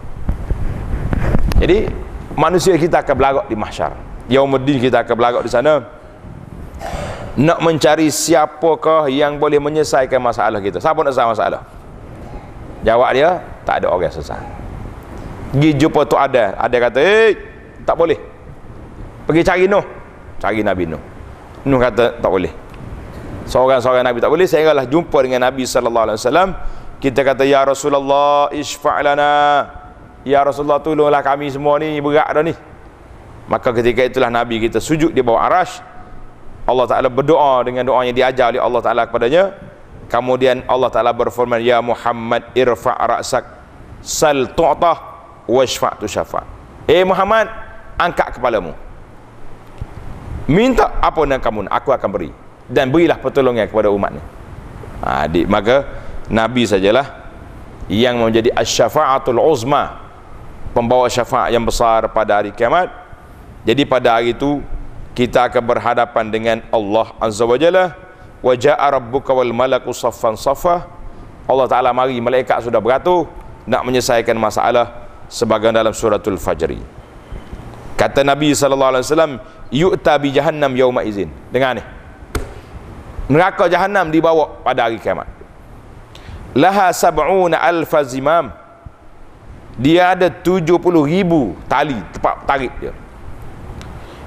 [1.62, 1.86] Jadi
[2.34, 3.94] manusia kita akan berlagak di mahsyar.
[4.26, 5.86] Yaumuddin kita akan berlagak di sana.
[7.38, 10.82] Nak mencari siapakah yang boleh menyelesaikan masalah kita.
[10.82, 11.62] Siapa nak selesai masalah?
[12.82, 14.42] Jawab dia tak ada orang selesai.
[15.54, 17.38] Pergi jumpa tu ada ada kata eh
[17.86, 18.18] tak boleh.
[19.22, 19.86] Pergi cari Nuh.
[20.42, 21.15] Cari Nabi Nuh
[21.66, 22.54] Nuh kata tak boleh.
[23.46, 26.54] Seorang-seorang Nabi tak boleh sehinggalah jumpa dengan Nabi wasallam.
[27.02, 29.34] Kita kata ya Rasulullah isfa' lana.
[30.26, 32.54] Ya Rasulullah tolonglah kami semua ni berat dah ni.
[33.46, 35.78] Maka ketika itulah Nabi kita sujud di bawah arash
[36.66, 39.54] Allah Ta'ala berdoa dengan doa yang diajar oleh Allah Ta'ala kepadanya.
[40.10, 43.44] Kemudian Allah Ta'ala berfirman ya Muhammad irfa' ra'sak
[44.02, 44.98] sal tu'tah
[45.46, 46.42] washfa' tu syafa'
[46.86, 47.50] eh Muhammad
[47.98, 48.74] angkat kepalamu
[50.46, 52.30] minta apa yang kamu nak aku akan beri.
[52.66, 54.22] Dan berilah pertolongan kepada umat ni
[55.02, 55.86] ha, di, maka
[56.26, 57.30] Nabi sajalah
[57.86, 60.02] yang menjadi asyafa'atul uzma
[60.74, 62.90] pembawa syafaat yang besar pada hari kiamat.
[63.62, 64.62] Jadi pada hari itu
[65.14, 67.94] kita akan berhadapan dengan Allah Azza wa Jalla.
[68.42, 70.86] Wa ja'a rabbuka wal malaku saffan saffa.
[71.46, 73.30] Allah Ta'ala mari malaikat sudah beratur
[73.70, 76.78] nak menyelesaikan masalah sebagian dalam suratul fajri.
[77.96, 79.32] Kata Nabi sallallahu alaihi wasallam
[79.70, 81.30] yu'ta bi jahannam yauma izin.
[81.52, 81.82] Dengar ni.
[83.26, 85.26] Neraka jahannam dibawa pada hari kiamat.
[86.54, 88.54] Laha sab'una alfa zimam.
[89.76, 92.96] Dia ada 70 ribu tali tempat tarik dia.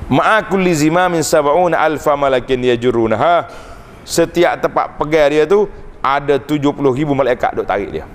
[0.09, 3.49] Ma'a kulli zimamin sab'una alfa malakin yajrunaha
[4.05, 5.69] setiap tempat pegang dia tu
[6.01, 8.05] ada 70 ribu malaikat duk tarik dia.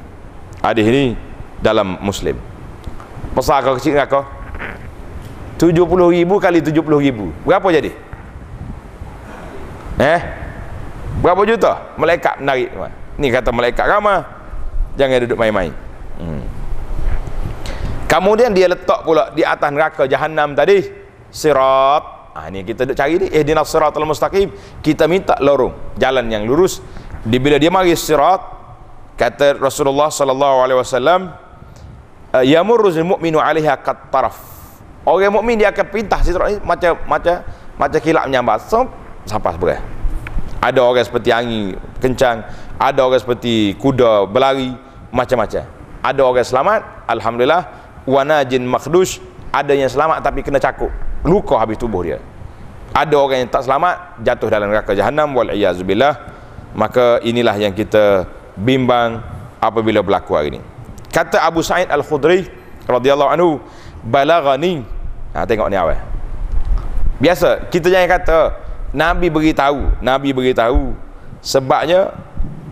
[0.63, 1.05] Hadis ini
[1.59, 2.39] dalam muslim.
[3.35, 4.23] Besar kau kecil kau
[5.59, 7.31] 70 ribu kali 70 ribu.
[7.47, 7.95] Berapa jadi?
[10.03, 10.21] Eh?
[11.23, 11.95] Berapa juta?
[11.95, 12.69] Malaikat menarik.
[13.19, 14.27] Ni kata malaikat ramah.
[14.99, 15.73] Jangan duduk main-main.
[16.15, 16.47] Hmm.
[18.07, 20.87] kemudian dia letak pula di atas neraka jahanam tadi.
[21.35, 22.31] Sirat.
[22.35, 23.27] Ah ni kita duk cari ni.
[23.31, 24.51] Ihdinas siratal mustaqim.
[24.83, 25.99] Kita minta lorong.
[25.99, 26.79] Jalan yang lurus.
[27.27, 28.43] Di bila dia mari sirat
[29.15, 31.21] kata Rasulullah sallallahu alaihi wasallam
[32.35, 33.79] eh, yamurrul mu'minu 'alaiha
[34.11, 34.54] taraf
[35.05, 37.45] orang mukmin dia akan pintah sirat ni macam macam
[37.77, 38.61] macam kilap menyambar.
[38.65, 38.89] So,
[39.25, 39.81] sampai sebelah
[40.65, 42.41] ada orang seperti angin kencang
[42.81, 44.73] ada orang seperti kuda berlari
[45.13, 45.65] macam-macam.
[46.05, 47.63] Ada orang selamat alhamdulillah
[48.09, 49.21] wanajin makdush
[49.55, 50.91] ada yang selamat tapi kena cakup
[51.25, 52.19] luka habis tubuh dia.
[52.95, 56.15] Ada orang yang tak selamat jatuh dalam neraka jahanam wal iazubillah
[56.75, 58.27] maka inilah yang kita
[58.59, 59.23] bimbang
[59.63, 60.61] apabila berlaku hari ini.
[61.15, 62.51] Kata Abu Sa'id Al-Khudri
[62.91, 63.63] radhiyallahu anhu
[64.05, 64.85] balagani.
[65.33, 65.99] Ha tengok ni awal.
[67.19, 68.39] Biasa kita jangan kata
[68.93, 70.93] nabi beritahu nabi beritahu.
[71.45, 72.13] Sebabnya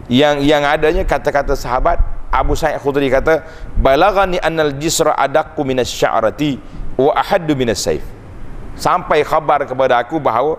[0.09, 2.01] yang yang adanya kata-kata sahabat
[2.33, 3.45] Abu Sa'id Khudri kata
[3.77, 6.57] balagani annal jisra adaqqu minas sya'rati
[6.97, 8.01] wa ahaddu minas saif
[8.73, 10.57] sampai khabar kepada aku bahawa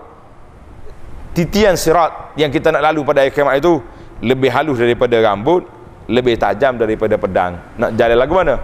[1.34, 3.82] titian sirat yang kita nak lalu pada akhir kiamat itu
[4.22, 5.66] lebih halus daripada rambut
[6.06, 7.58] lebih tajam daripada pedang.
[7.80, 8.60] Nak jalan lagu mana?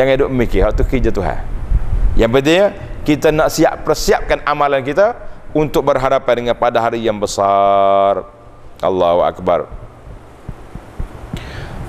[0.00, 1.53] Jangan duduk mikir waktu kerja Tuhan
[2.14, 5.14] yang pentingnya kita nak siap persiapkan amalan kita
[5.54, 8.26] untuk berhadapan dengan pada hari yang besar.
[8.82, 9.70] Allahu Akbar.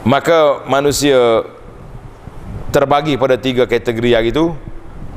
[0.05, 1.41] Maka manusia
[2.69, 4.53] terbagi pada tiga kategori hari itu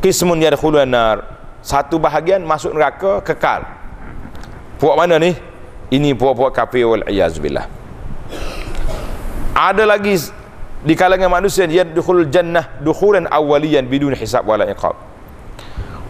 [0.01, 3.69] kismun yadkhulun nar satu bahagian masuk neraka kekal.
[4.79, 5.35] Puak mana ni?
[5.93, 7.67] Ini puak-puak kafir wal billah.
[9.53, 10.15] Ada lagi
[10.79, 14.95] di kalangan manusia dia dukhul jannah dukhulan awaliyan bidun hisab wala iqab.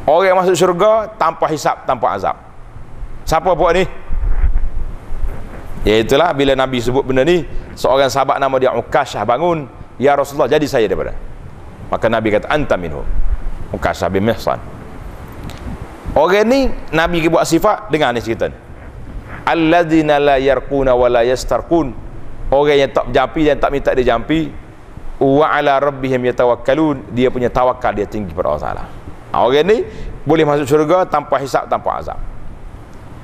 [0.08, 2.36] Orang yang masuk syurga tanpa hisab tanpa azab.
[3.28, 3.84] Siapa puak ni?
[5.84, 7.44] Iaitulah bila Nabi sebut benda ni
[7.76, 9.68] seorang sahabat nama dia Ukashah bangun
[10.00, 11.12] ya Rasulullah jadi saya daripada.
[11.88, 13.04] Maka Nabi kata anta minhum
[13.72, 14.60] Ukashah bin Mihsan.
[16.16, 18.56] Orang ni Nabi buat sifat dengan ni cerita ni.
[19.44, 21.24] Alladzina la yarquna wa la.
[22.48, 24.48] Orang yang tak jampi dan tak minta dia jampi
[25.20, 27.12] wa ala rabbihim yatawakkalun.
[27.12, 28.84] Dia punya tawakal dia tinggi pada Allah Taala.
[29.28, 29.76] Ha, orang ni
[30.24, 32.16] boleh masuk syurga tanpa hisap tanpa azab.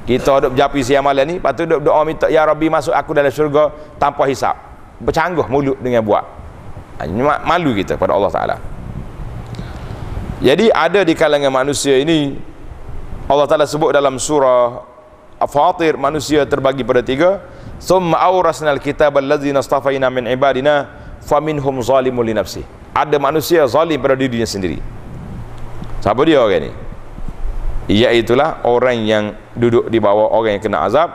[0.05, 3.33] Kita duduk jampi si amalan ni, tu duduk doa minta ya Rabbi masuk aku dalam
[3.33, 4.53] syurga tanpa hisap.
[5.01, 6.25] Bercanggah mulut dengan buat.
[7.01, 7.09] Ha,
[7.49, 8.57] malu kita pada Allah Taala.
[10.45, 12.37] Jadi ada di kalangan manusia ini
[13.25, 14.93] Allah Ta'ala sebut dalam surah
[15.45, 17.41] Fatir manusia terbagi pada tiga
[17.83, 22.61] Thumma awrasna al-kitab al-ladhina astafaina min ibadina Faminhum zalimu li nafsi.
[22.93, 24.77] Ada manusia zalim pada dirinya sendiri.
[26.05, 26.73] Siapa dia orang ni?
[27.97, 29.25] Iaitulah orang yang
[29.57, 31.11] duduk di bawah orang yang kena azab.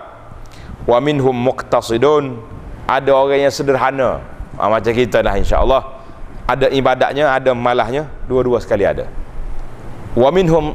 [0.89, 2.41] Wa minhum muqtasidun.
[2.89, 4.26] Ada orang yang sederhana.
[4.58, 6.02] Ha, Macam kita dah insyaAllah.
[6.50, 9.06] Ada ibadatnya, ada malahnya Dua-dua sekali ada.
[10.17, 10.74] Wa minhum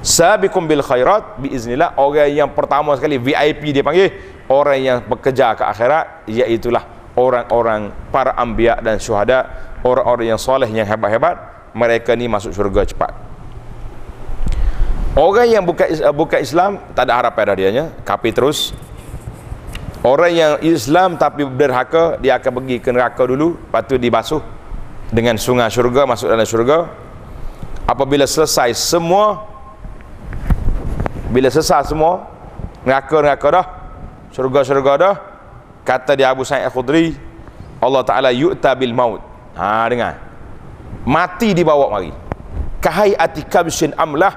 [0.00, 1.92] sabiqum bil khairat biiznillah.
[2.00, 4.16] Orang yang pertama sekali VIP dia panggil
[4.50, 6.74] orang yang bekerja ke akhirat iaitu
[7.14, 9.46] orang-orang para anbiya dan syuhada
[9.86, 11.38] orang-orang yang soleh yang hebat-hebat
[11.70, 13.14] mereka ni masuk syurga cepat.
[15.14, 18.74] Orang yang bukan bukan Islam tak ada harapan dah dianya kafir terus.
[20.00, 24.40] Orang yang Islam tapi berderhaka dia akan pergi ke neraka dulu lepas tu dibasuh
[25.12, 26.90] dengan sungai syurga masuk dalam syurga.
[27.86, 29.46] Apabila selesai semua
[31.30, 32.26] bila selesai semua
[32.86, 33.66] neraka-neraka dah
[34.34, 35.14] syurga-syurga dah.
[35.84, 37.16] Kata dia Abu Sa'id Khudri
[37.80, 39.24] Allah Ta'ala yu'ta bil maut.
[39.56, 40.20] Ha dengar.
[41.08, 42.12] Mati dibawa mari.
[42.80, 44.32] Kahai ati kabsin amlah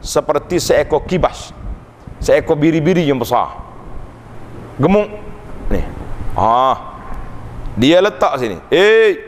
[0.00, 1.52] seperti seekor kibas
[2.18, 3.60] seekor biri-biri yang besar.
[4.78, 5.08] Gemuk.
[5.68, 5.82] Ni.
[6.38, 6.74] Ha.
[7.78, 8.58] Dia letak sini.
[8.72, 9.18] Eh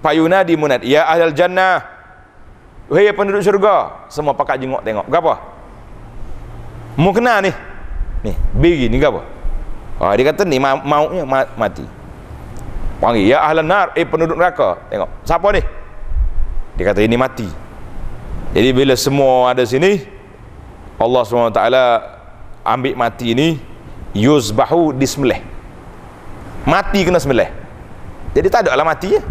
[0.00, 1.82] payuna di munad ya ahlal jannah.
[2.84, 5.08] Wahai penduduk syurga semua pakat jengok tengok.
[5.08, 5.34] Apa
[6.94, 7.52] Mu kenal ni.
[8.24, 9.33] Ni, biri ni ke apa?
[10.00, 11.86] Ha, dia kata ni ma mautnya ma mati.
[12.98, 14.80] Panggil ya ahlan nar, eh penduduk neraka.
[14.90, 15.10] Tengok.
[15.22, 15.62] Siapa ni?
[16.74, 17.48] Dia kata ini mati.
[18.54, 20.02] Jadi bila semua ada sini
[20.98, 21.62] Allah SWT
[22.62, 23.48] ambil mati ini
[24.14, 25.42] yuzbahu disembelih.
[26.64, 27.50] Mati kena sembelih.
[28.34, 29.22] Jadi tak ada lah mati ya.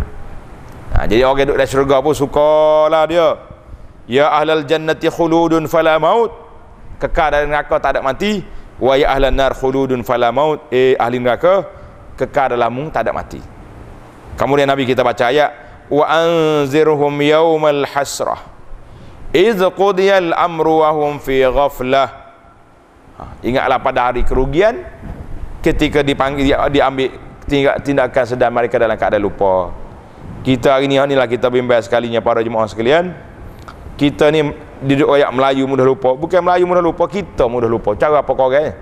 [0.93, 3.27] Ha, jadi orang duduk dalam syurga pun sukalah dia.
[4.07, 6.31] ya ahlal jannati khuludun fala maut
[6.99, 8.43] kekal dalam neraka tak ada mati
[8.83, 11.63] wa ya ahlan nar khuludun fala maut eh ahli neraka
[12.19, 13.39] kekal dalam tak ada mati.
[14.35, 15.55] Kemudian nabi kita baca ayat
[15.87, 18.43] wa anzirhum yaumal hasrah
[19.31, 22.11] iz qudiyal amru wa hum fi ghaflah.
[23.13, 24.83] Ha, ingatlah pada hari kerugian
[25.63, 27.13] ketika dipanggil diambil
[27.81, 29.71] tindakan sedang mereka dalam keadaan lupa.
[30.43, 33.15] Kita hari ni inilah kita bimbang sekalinya para jemaah sekalian.
[33.95, 34.43] Kita ni
[34.83, 36.13] duduk ayat Melayu mudah lupa.
[36.13, 37.95] Bukan Melayu mudah lupa kita mudah lupa.
[37.95, 38.75] Cara apa kau orang?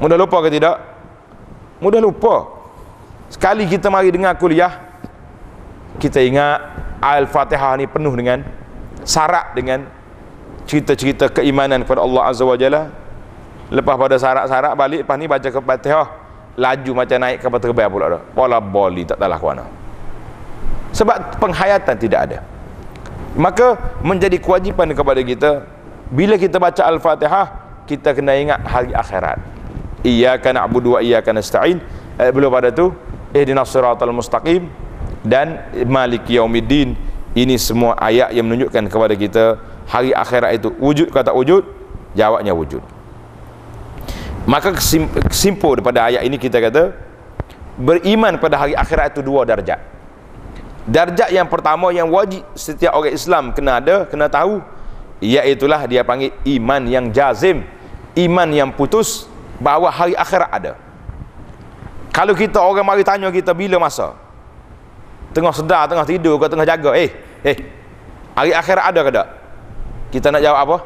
[0.00, 0.76] Mudah lupa ke tidak?
[1.80, 2.60] Mudah lupa.
[3.32, 4.90] Sekali kita mari dengar kuliah
[6.00, 6.58] kita ingat
[7.00, 8.44] Al-Fatihah ni penuh dengan
[9.04, 9.84] syarat dengan
[10.64, 12.88] cerita-cerita keimanan kepada Allah Azza wa Jalla.
[13.70, 16.08] Lepas pada syarat-syarat balik lepas ni baca ke Fatihah
[16.58, 18.22] laju macam naik kapal terbang pula dah.
[18.34, 19.64] Bola boli tak tahu lah mana.
[20.90, 22.38] Sebab penghayatan tidak ada
[23.38, 25.50] maka menjadi kewajipan kepada kita
[26.10, 27.46] bila kita baca al-fatihah
[27.86, 29.38] kita kena ingat hari akhirat.
[30.06, 31.82] Iyyaka na'budu wa iyyaka nasta'in.
[32.18, 32.94] Eh, belum pada tu.
[33.34, 34.70] Ihdinas siratal mustaqim.
[35.26, 35.58] Dan
[35.90, 36.94] malik yaumiddin.
[37.34, 39.44] Ini semua ayat yang menunjukkan kepada kita
[39.86, 41.62] hari akhirat itu wujud kata wujud?
[42.18, 42.82] Jawabnya wujud.
[44.50, 46.90] Maka kesimpulan daripada ayat ini kita kata
[47.78, 49.78] beriman pada hari akhirat itu dua darjat
[50.88, 54.64] darjat yang pertama yang wajib setiap orang Islam kena ada kena tahu
[55.20, 57.64] iaitulah dia panggil iman yang jazim.
[58.16, 59.30] Iman yang putus
[59.62, 60.72] bahawa hari akhirat ada.
[62.10, 64.18] Kalau kita orang mari tanya kita bila masa?
[65.30, 67.14] Tengah sedar tengah tidur ke tengah jaga eh
[67.46, 67.56] eh
[68.34, 69.28] hari akhirat ada ke tak?
[70.10, 70.76] Kita nak jawab apa?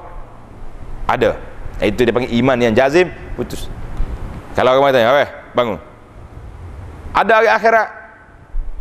[1.17, 1.31] Ada.
[1.81, 3.09] Itu dia panggil iman yang jazim
[3.41, 3.73] putus.
[4.53, 5.81] Kalau orang tanya eh bangun?
[7.17, 7.89] Ada hari akhirat?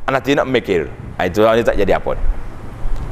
[0.03, 0.91] Anak tidak mikir
[1.27, 2.15] itu orang tak jadi apa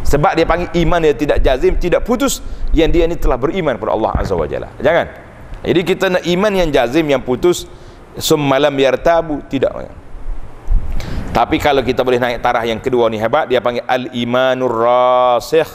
[0.01, 2.41] sebab dia panggil iman dia tidak jazim tidak putus
[2.73, 4.69] yang dia ni telah beriman kepada Allah Azza wa Jalla.
[4.81, 5.07] Jangan.
[5.61, 7.69] Jadi kita nak iman yang jazim yang putus
[8.17, 9.71] summalam yartabu tidak.
[11.31, 15.69] Tapi kalau kita boleh naik tarah yang kedua ni hebat dia panggil al-imanur rasikh.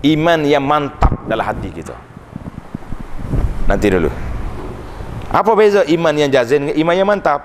[0.00, 1.92] Iman yang mantap dalam hati kita.
[3.68, 4.08] Nanti dulu.
[5.28, 7.40] Apa beza iman yang jazim dengan iman yang mantap?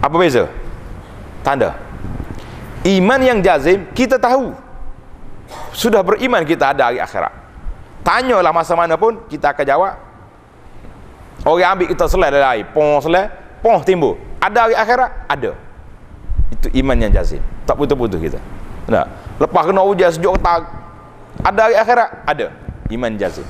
[0.00, 0.48] Apa beza?
[1.44, 1.93] Tanda
[2.84, 4.52] iman yang jazim kita tahu.
[5.72, 7.32] Sudah beriman kita ada hari akhirat.
[8.04, 9.94] Tanyalah masa mana pun kita akan jawab.
[11.44, 13.28] Orang ambil kita selai dari air pong selai
[13.64, 14.16] pong timbul.
[14.40, 15.10] Ada hari akhirat?
[15.28, 15.50] Ada.
[16.52, 17.40] Itu iman yang jazim.
[17.64, 18.40] Tak putus-putus kita.
[18.84, 19.06] Tak
[19.40, 20.68] lepas kena hujan sejuk tak
[21.40, 22.08] ada hari akhirat?
[22.28, 22.46] Ada.
[22.92, 23.44] Iman jazim.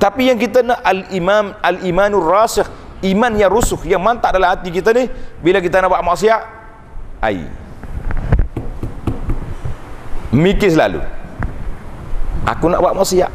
[0.00, 2.66] Tapi yang kita nak al-imam al-imanur rasikh
[3.02, 5.06] iman yang rusuh yang mantap dalam hati kita ni
[5.42, 6.42] bila kita nak buat maksiat?
[7.18, 7.67] Ai
[10.32, 11.00] mikir selalu.
[12.48, 13.30] Aku nak buat maksiat.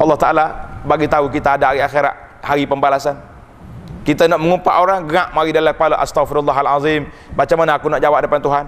[0.00, 0.46] Allah Ta'ala
[0.82, 3.14] bagi tahu kita ada hari akhirat hari pembalasan.
[4.02, 5.94] Kita nak mengumpat orang gerak mari dalam kepala.
[6.02, 7.06] Astagfirullahalazim
[7.38, 8.66] macam mana aku nak jawab depan Tuhan?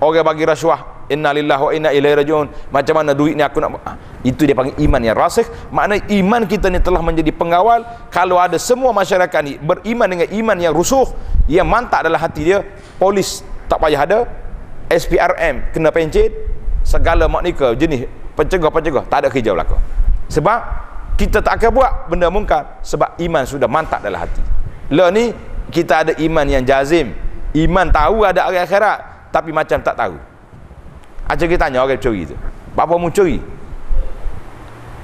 [0.00, 2.46] Orang bagi rasuah inna lillahi wa inna ilaihi rajiun.
[2.70, 3.82] Macam mana duit ni aku nak
[4.22, 5.44] itu dia panggil iman yang rasih.
[5.74, 7.82] Makna iman kita ni telah menjadi pengawal.
[8.14, 11.04] Kalau ada semua masyarakat ni beriman dengan iman yang rusuh
[11.50, 12.62] yang mantap dalam hati dia
[12.94, 14.18] polis tak payah ada
[14.86, 16.49] SPRM kena pencet
[16.90, 19.78] segala maknika jenis pencegah-pencegah tak ada kerja berlaku
[20.26, 20.58] sebab
[21.14, 24.40] kita tak akan buat benda mungkar sebab iman sudah mantap dalam hati.
[24.88, 25.36] Lah ni
[25.68, 27.12] kita ada iman yang jazim.
[27.52, 30.16] Iman tahu ada hari akhirat tapi macam tak tahu.
[31.28, 32.34] Aja kita tanya orang curi tu
[32.72, 33.36] apa mu curi?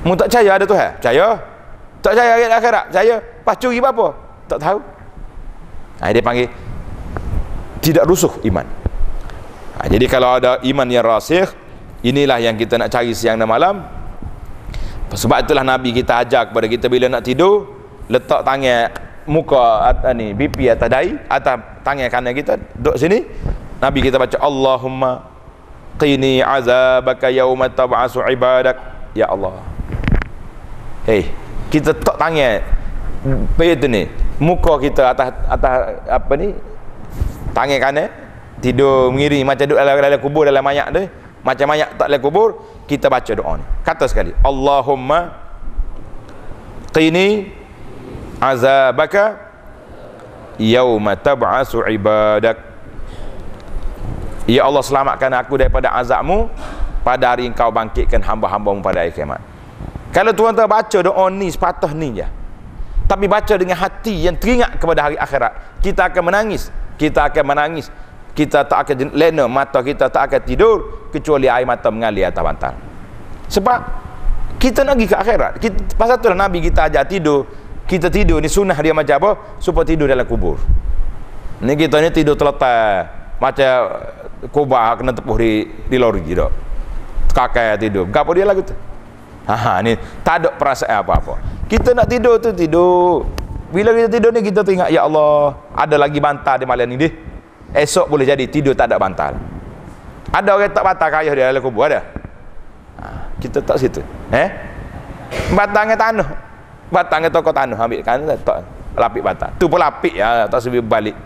[0.09, 0.91] Mu tak percaya ada Tuhan.
[0.97, 1.26] Percaya?
[2.01, 2.84] Tak percaya hari akhirat.
[2.89, 3.14] Percaya?
[3.45, 4.07] Pas curi apa
[4.49, 4.78] tak tahu.
[6.01, 6.49] Ha, dia panggil
[7.84, 8.64] tidak rusuh iman.
[9.76, 11.45] Ha, jadi kalau ada iman yang rasih
[12.07, 13.83] inilah yang kita nak cari siang dan malam.
[15.11, 17.67] Sebab itulah Nabi kita ajar kepada kita bila nak tidur
[18.07, 18.91] letak tangan
[19.27, 23.27] muka atas ni BP atas dahi atas tangan kanan kita duduk sini.
[23.83, 25.27] Nabi kita baca Allahumma
[25.99, 28.79] qini azabaka yawma tab'asu ibadak.
[29.15, 29.63] Ya Allah.
[31.07, 31.31] Hey
[31.71, 32.63] kita tak tangan
[33.57, 34.07] tu ni
[34.39, 35.75] muka kita atas atas
[36.07, 36.55] apa ni
[37.51, 38.07] tangan kanan
[38.63, 41.03] tidur mengiring macam duduk dalam, dalam kubur dalam mayat tu
[41.47, 42.49] macam mayat tak boleh kubur
[42.90, 43.64] kita baca doa ni.
[43.86, 45.30] Kata sekali Allahumma
[46.90, 47.55] qini
[48.42, 49.38] azabaka
[50.59, 52.59] yauma tab'asu ibadak.
[54.51, 56.51] Ya Allah selamatkan aku daripada azabmu
[57.07, 59.38] pada hari engkau bangkitkan hamba-hambamu pada hari kiamat.
[60.11, 62.26] Kalau tuan tuan baca doa ni sepatah ni je
[63.07, 66.68] tapi baca dengan hati yang teringat kepada hari akhirat kita akan menangis
[66.99, 67.86] kita akan menangis
[68.37, 70.76] kita tak akan lena mata kita tak akan tidur
[71.09, 72.74] kecuali air mata mengalir atas bantal.
[73.49, 73.78] Sebab
[74.61, 75.53] kita nak pergi ke akhirat.
[75.57, 77.49] Kita, pasal itulah Nabi kita ajar tidur.
[77.89, 79.30] Kita tidur ni sunnah dia macam apa?
[79.57, 80.61] Supaya tidur dalam kubur.
[81.64, 83.09] Ni kita ni tidur terletak
[83.41, 83.72] macam
[84.53, 86.53] kubah kena tepuh di di lori gitu
[87.37, 88.09] kakak tidur.
[88.09, 88.72] Gapo dia lagu tu?
[89.47, 91.39] Ha, ni tak ada perasaan apa-apa.
[91.68, 93.28] Kita nak tidur tu tidur.
[93.70, 96.97] Bila kita tidur ni kita teringat ya Allah ada lagi bantal di malam ni
[97.77, 99.37] esok boleh jadi tidur tak ada bantal.
[100.33, 102.01] Ada orang tak bantal kaya di dalam kubur ada?
[102.99, 104.01] Ha, kita tak situ.
[104.33, 104.49] Eh?
[105.53, 106.29] Batangnya tanah.
[106.89, 108.64] Batangnya toko tanah ambil kan tak
[108.97, 111.16] lapik bantal tu pun lapik ya tak sebab balik.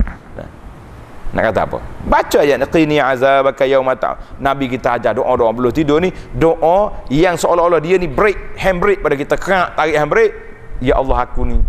[1.30, 1.78] Nak kata apa?
[2.10, 4.18] Baca ayat qini azabaka yauma ta.
[4.42, 9.14] Nabi kita ajar doa-doa belum tidur ni, doa yang seolah-olah dia ni break, handbrake pada
[9.14, 9.38] kita.
[9.38, 10.34] Kerak tarik handbrake.
[10.82, 11.62] Ya Allah aku ni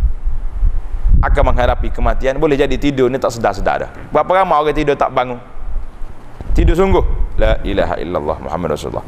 [1.22, 2.41] akan menghadapi kematian.
[2.41, 3.91] Boleh jadi tidur ni tak sedar-sedar dah.
[4.09, 5.38] Berapa ramai orang tidur tak bangun?
[6.57, 7.05] Tidur sungguh.
[7.38, 9.05] La ilaha illallah Muhammad Rasulullah.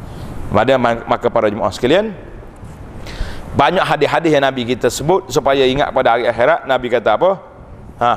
[0.54, 2.14] Maka, maka para jemaah sekalian,
[3.58, 6.64] banyak hadis-hadis yang Nabi kita sebut supaya ingat pada hari akhirat.
[6.70, 7.30] Nabi kata apa?
[7.98, 8.12] Ha,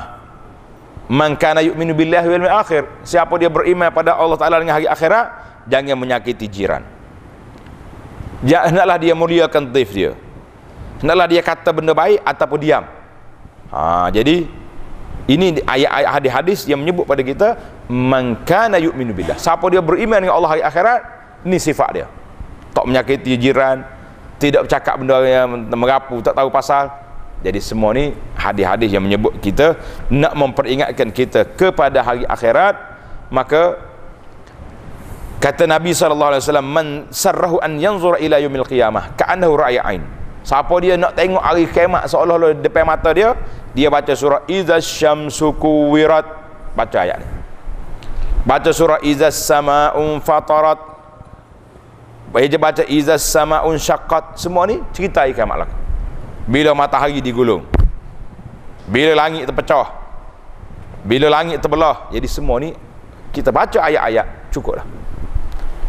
[1.08, 2.84] Man kana yu'minu billahi wal akhir.
[3.00, 5.26] Siapa dia beriman pada Allah Taala dengan hari akhirat,
[5.64, 6.84] jangan menyakiti jiran.
[8.44, 10.12] Hendaklah dia muliakan dhaif dia.
[11.00, 12.84] Hendaklah dia kata benda baik ataupun diam.
[13.68, 14.48] Ha, jadi
[15.28, 17.48] ini ayat-ayat hadis-hadis yang menyebut pada kita
[17.92, 19.36] man kana yu'minu billah.
[19.36, 21.00] Siapa dia beriman dengan Allah hari akhirat,
[21.44, 22.06] ini sifat dia.
[22.72, 23.84] Tak menyakiti jiran,
[24.40, 26.88] tidak bercakap benda yang merapu, tak tahu pasal,
[27.38, 29.78] jadi semua ni hadis-hadis yang menyebut kita
[30.10, 32.74] nak memperingatkan kita kepada hari akhirat
[33.30, 33.78] maka
[35.38, 40.02] kata Nabi sallallahu alaihi wasallam man sarrahu an yanzura ila yaumil qiyamah ka'annahu ra'ya ain
[40.48, 43.36] siapa dia nak tengok hari kiamat seolah-olah depan mata dia
[43.76, 46.24] dia baca surah iza syamsu kuwirat.
[46.72, 47.26] Baca ayat ni.
[48.42, 50.80] Baca surah iza sama'un fatarat.
[52.32, 55.70] Baca iza sama'un syaqqat semua ni cerita hari kiamat lah.
[56.48, 57.62] Bila matahari digulung.
[58.88, 59.94] Bila langit terpecah.
[61.04, 62.08] Bila langit terbelah.
[62.08, 62.72] Jadi semua ni
[63.36, 64.86] kita baca ayat-ayat cukup lah.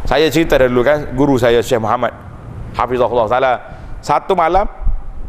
[0.04, 2.10] Saya cerita dulu kan guru saya Syekh Muhammad
[2.74, 3.54] Hafizahullah Ta'ala
[4.00, 4.66] satu malam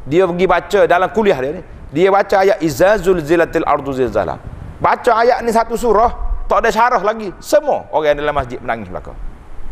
[0.06, 4.38] dia pergi baca dalam kuliah dia ni dia baca ayat izazul zilatil ardu zilzalah
[4.78, 7.30] baca ayat ni satu surah tak ada syarah lagi.
[7.38, 9.14] Semua orang dalam masjid menangis belakang.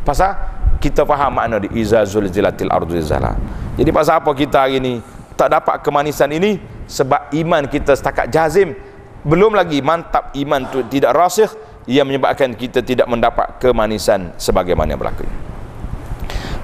[0.07, 0.39] Pasal
[0.79, 3.35] kita faham makna di izazul zilatil ardu zilzalah
[3.79, 4.99] jadi pasal apa kita hari ni
[5.39, 6.59] tak dapat kemanisan ini?
[6.91, 8.75] Sebab iman kita setakat jazim
[9.23, 11.55] belum lagi mantap iman tu tidak rasikh
[11.87, 15.29] yang menyebabkan kita tidak mendapat kemanisan sebagaimana yang berlaku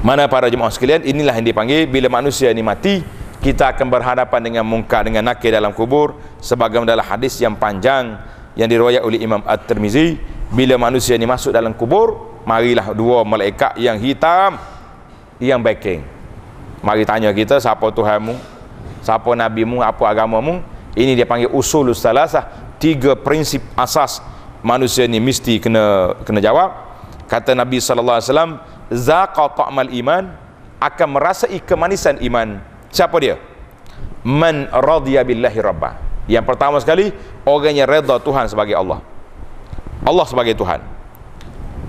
[0.05, 3.01] mana para jemaah sekalian inilah yang dipanggil bila manusia ini mati
[3.41, 8.21] kita akan berhadapan dengan muka dengan nakir dalam kubur sebagaimana dalam hadis yang panjang
[8.53, 10.17] yang diriwayat oleh Imam At-Tirmizi.
[10.49, 14.61] Bila manusia ini masuk dalam kubur marilah dua malaikat yang hitam
[15.41, 16.05] yang backing.
[16.85, 18.37] Mari tanya kita siapa Tuhanmu?
[19.01, 19.81] Siapa nabimu?
[19.81, 20.61] Apa agamamu?
[20.97, 22.49] Ini dia panggil usul salasah
[22.81, 24.21] tiga prinsip asas
[24.65, 26.71] manusia ni mesti kena kena jawab.
[27.29, 28.53] Kata Nabi sallallahu alaihi wasallam
[28.95, 30.31] zaqa ta'mal iman
[30.79, 32.63] akan merasai kemanisan iman
[32.95, 33.37] siapa dia
[34.23, 35.99] man radiya billahi rabba
[36.31, 37.11] yang pertama sekali
[37.43, 39.03] orang yang redha Tuhan sebagai Allah
[40.07, 40.79] Allah sebagai Tuhan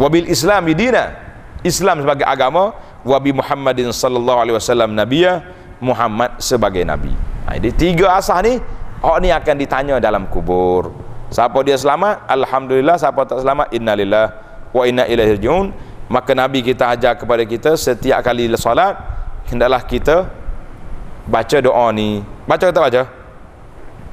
[0.01, 1.25] wabil islam dina
[1.65, 5.41] Islam sebagai agama wabi Muhammadin sallallahu alaihi wasallam nabiyya
[5.81, 7.09] Muhammad sebagai nabi.
[7.49, 8.53] Ha, jadi tiga asas ni
[9.01, 10.93] orang ni akan ditanya dalam kubur.
[11.33, 12.29] Siapa dia selamat?
[12.29, 13.01] Alhamdulillah.
[13.01, 13.73] Siapa tak selamat?
[13.73, 14.25] Innalillah
[14.71, 15.73] wa inna ilaihi rajiun
[16.05, 18.97] maka Nabi kita ajar kepada kita setiap kali solat
[19.49, 20.29] hendaklah kita
[21.25, 22.21] baca doa ni.
[22.45, 23.03] Baca atau tak baca?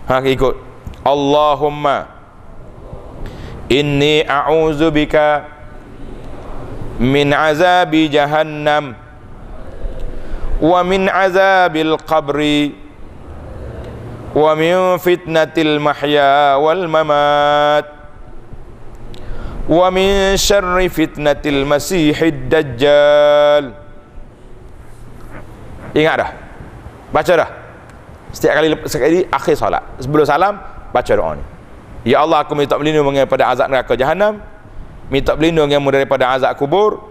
[0.09, 0.55] ha ikut.
[1.03, 2.11] Allahumma
[3.70, 5.47] inni a'udzubika
[6.99, 8.95] min azabi jahannam
[10.62, 12.78] wa min azabil qabri
[14.32, 18.01] wa min fitnatil mahya wal mamat
[19.67, 23.65] ومن شر فتنة المسيح الدجال
[25.97, 26.32] ingat dah
[27.11, 27.49] baca dah
[28.32, 30.55] setiap kali sekali akhir solat sebelum salam
[30.93, 31.43] baca doa ni
[32.07, 34.39] ya Allah aku minta berlindung daripada azab neraka jahanam
[35.09, 37.01] minta berlindung daripada azab kubur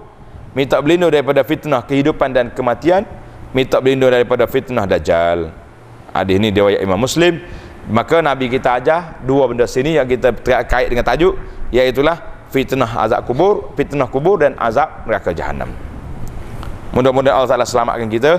[0.54, 3.04] minta berlindung daripada fitnah kehidupan dan kematian
[3.52, 5.50] minta berlindung daripada fitnah dajjal
[6.14, 7.42] hadis ini riwayat Imam Muslim
[7.90, 11.38] maka Nabi kita ajar dua benda sini yang kita terkait dengan tajuk
[11.70, 12.02] iaitu
[12.51, 15.71] fitnah azab kubur fitnah kubur dan azab neraka jahanam
[16.91, 18.33] mudah-mudahan Allah Taala selamatkan kita.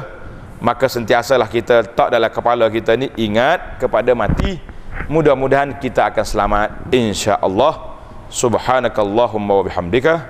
[0.62, 4.62] Maka sentiasalah kita tak dalam kepala kita ni ingat kepada mati.
[5.10, 7.98] Mudah-mudahan kita akan selamat insya-Allah.
[8.30, 10.22] Subhanakallahumma wa bihamdika.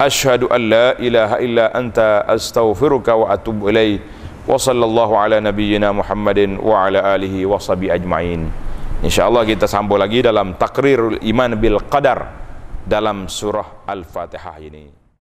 [0.00, 4.00] Ashhadu an la ilaha illa anta astaghfiruka wa atubu ilaih.
[4.48, 8.48] Wa sallallahu ala nabiyyina Muhammadin wa ala alihi wa sahbihi ajma'in.
[9.04, 12.45] Insyaallah kita sambung lagi dalam takrirul iman bil qadar
[12.86, 15.05] dalam surah Al-Fatihah ini.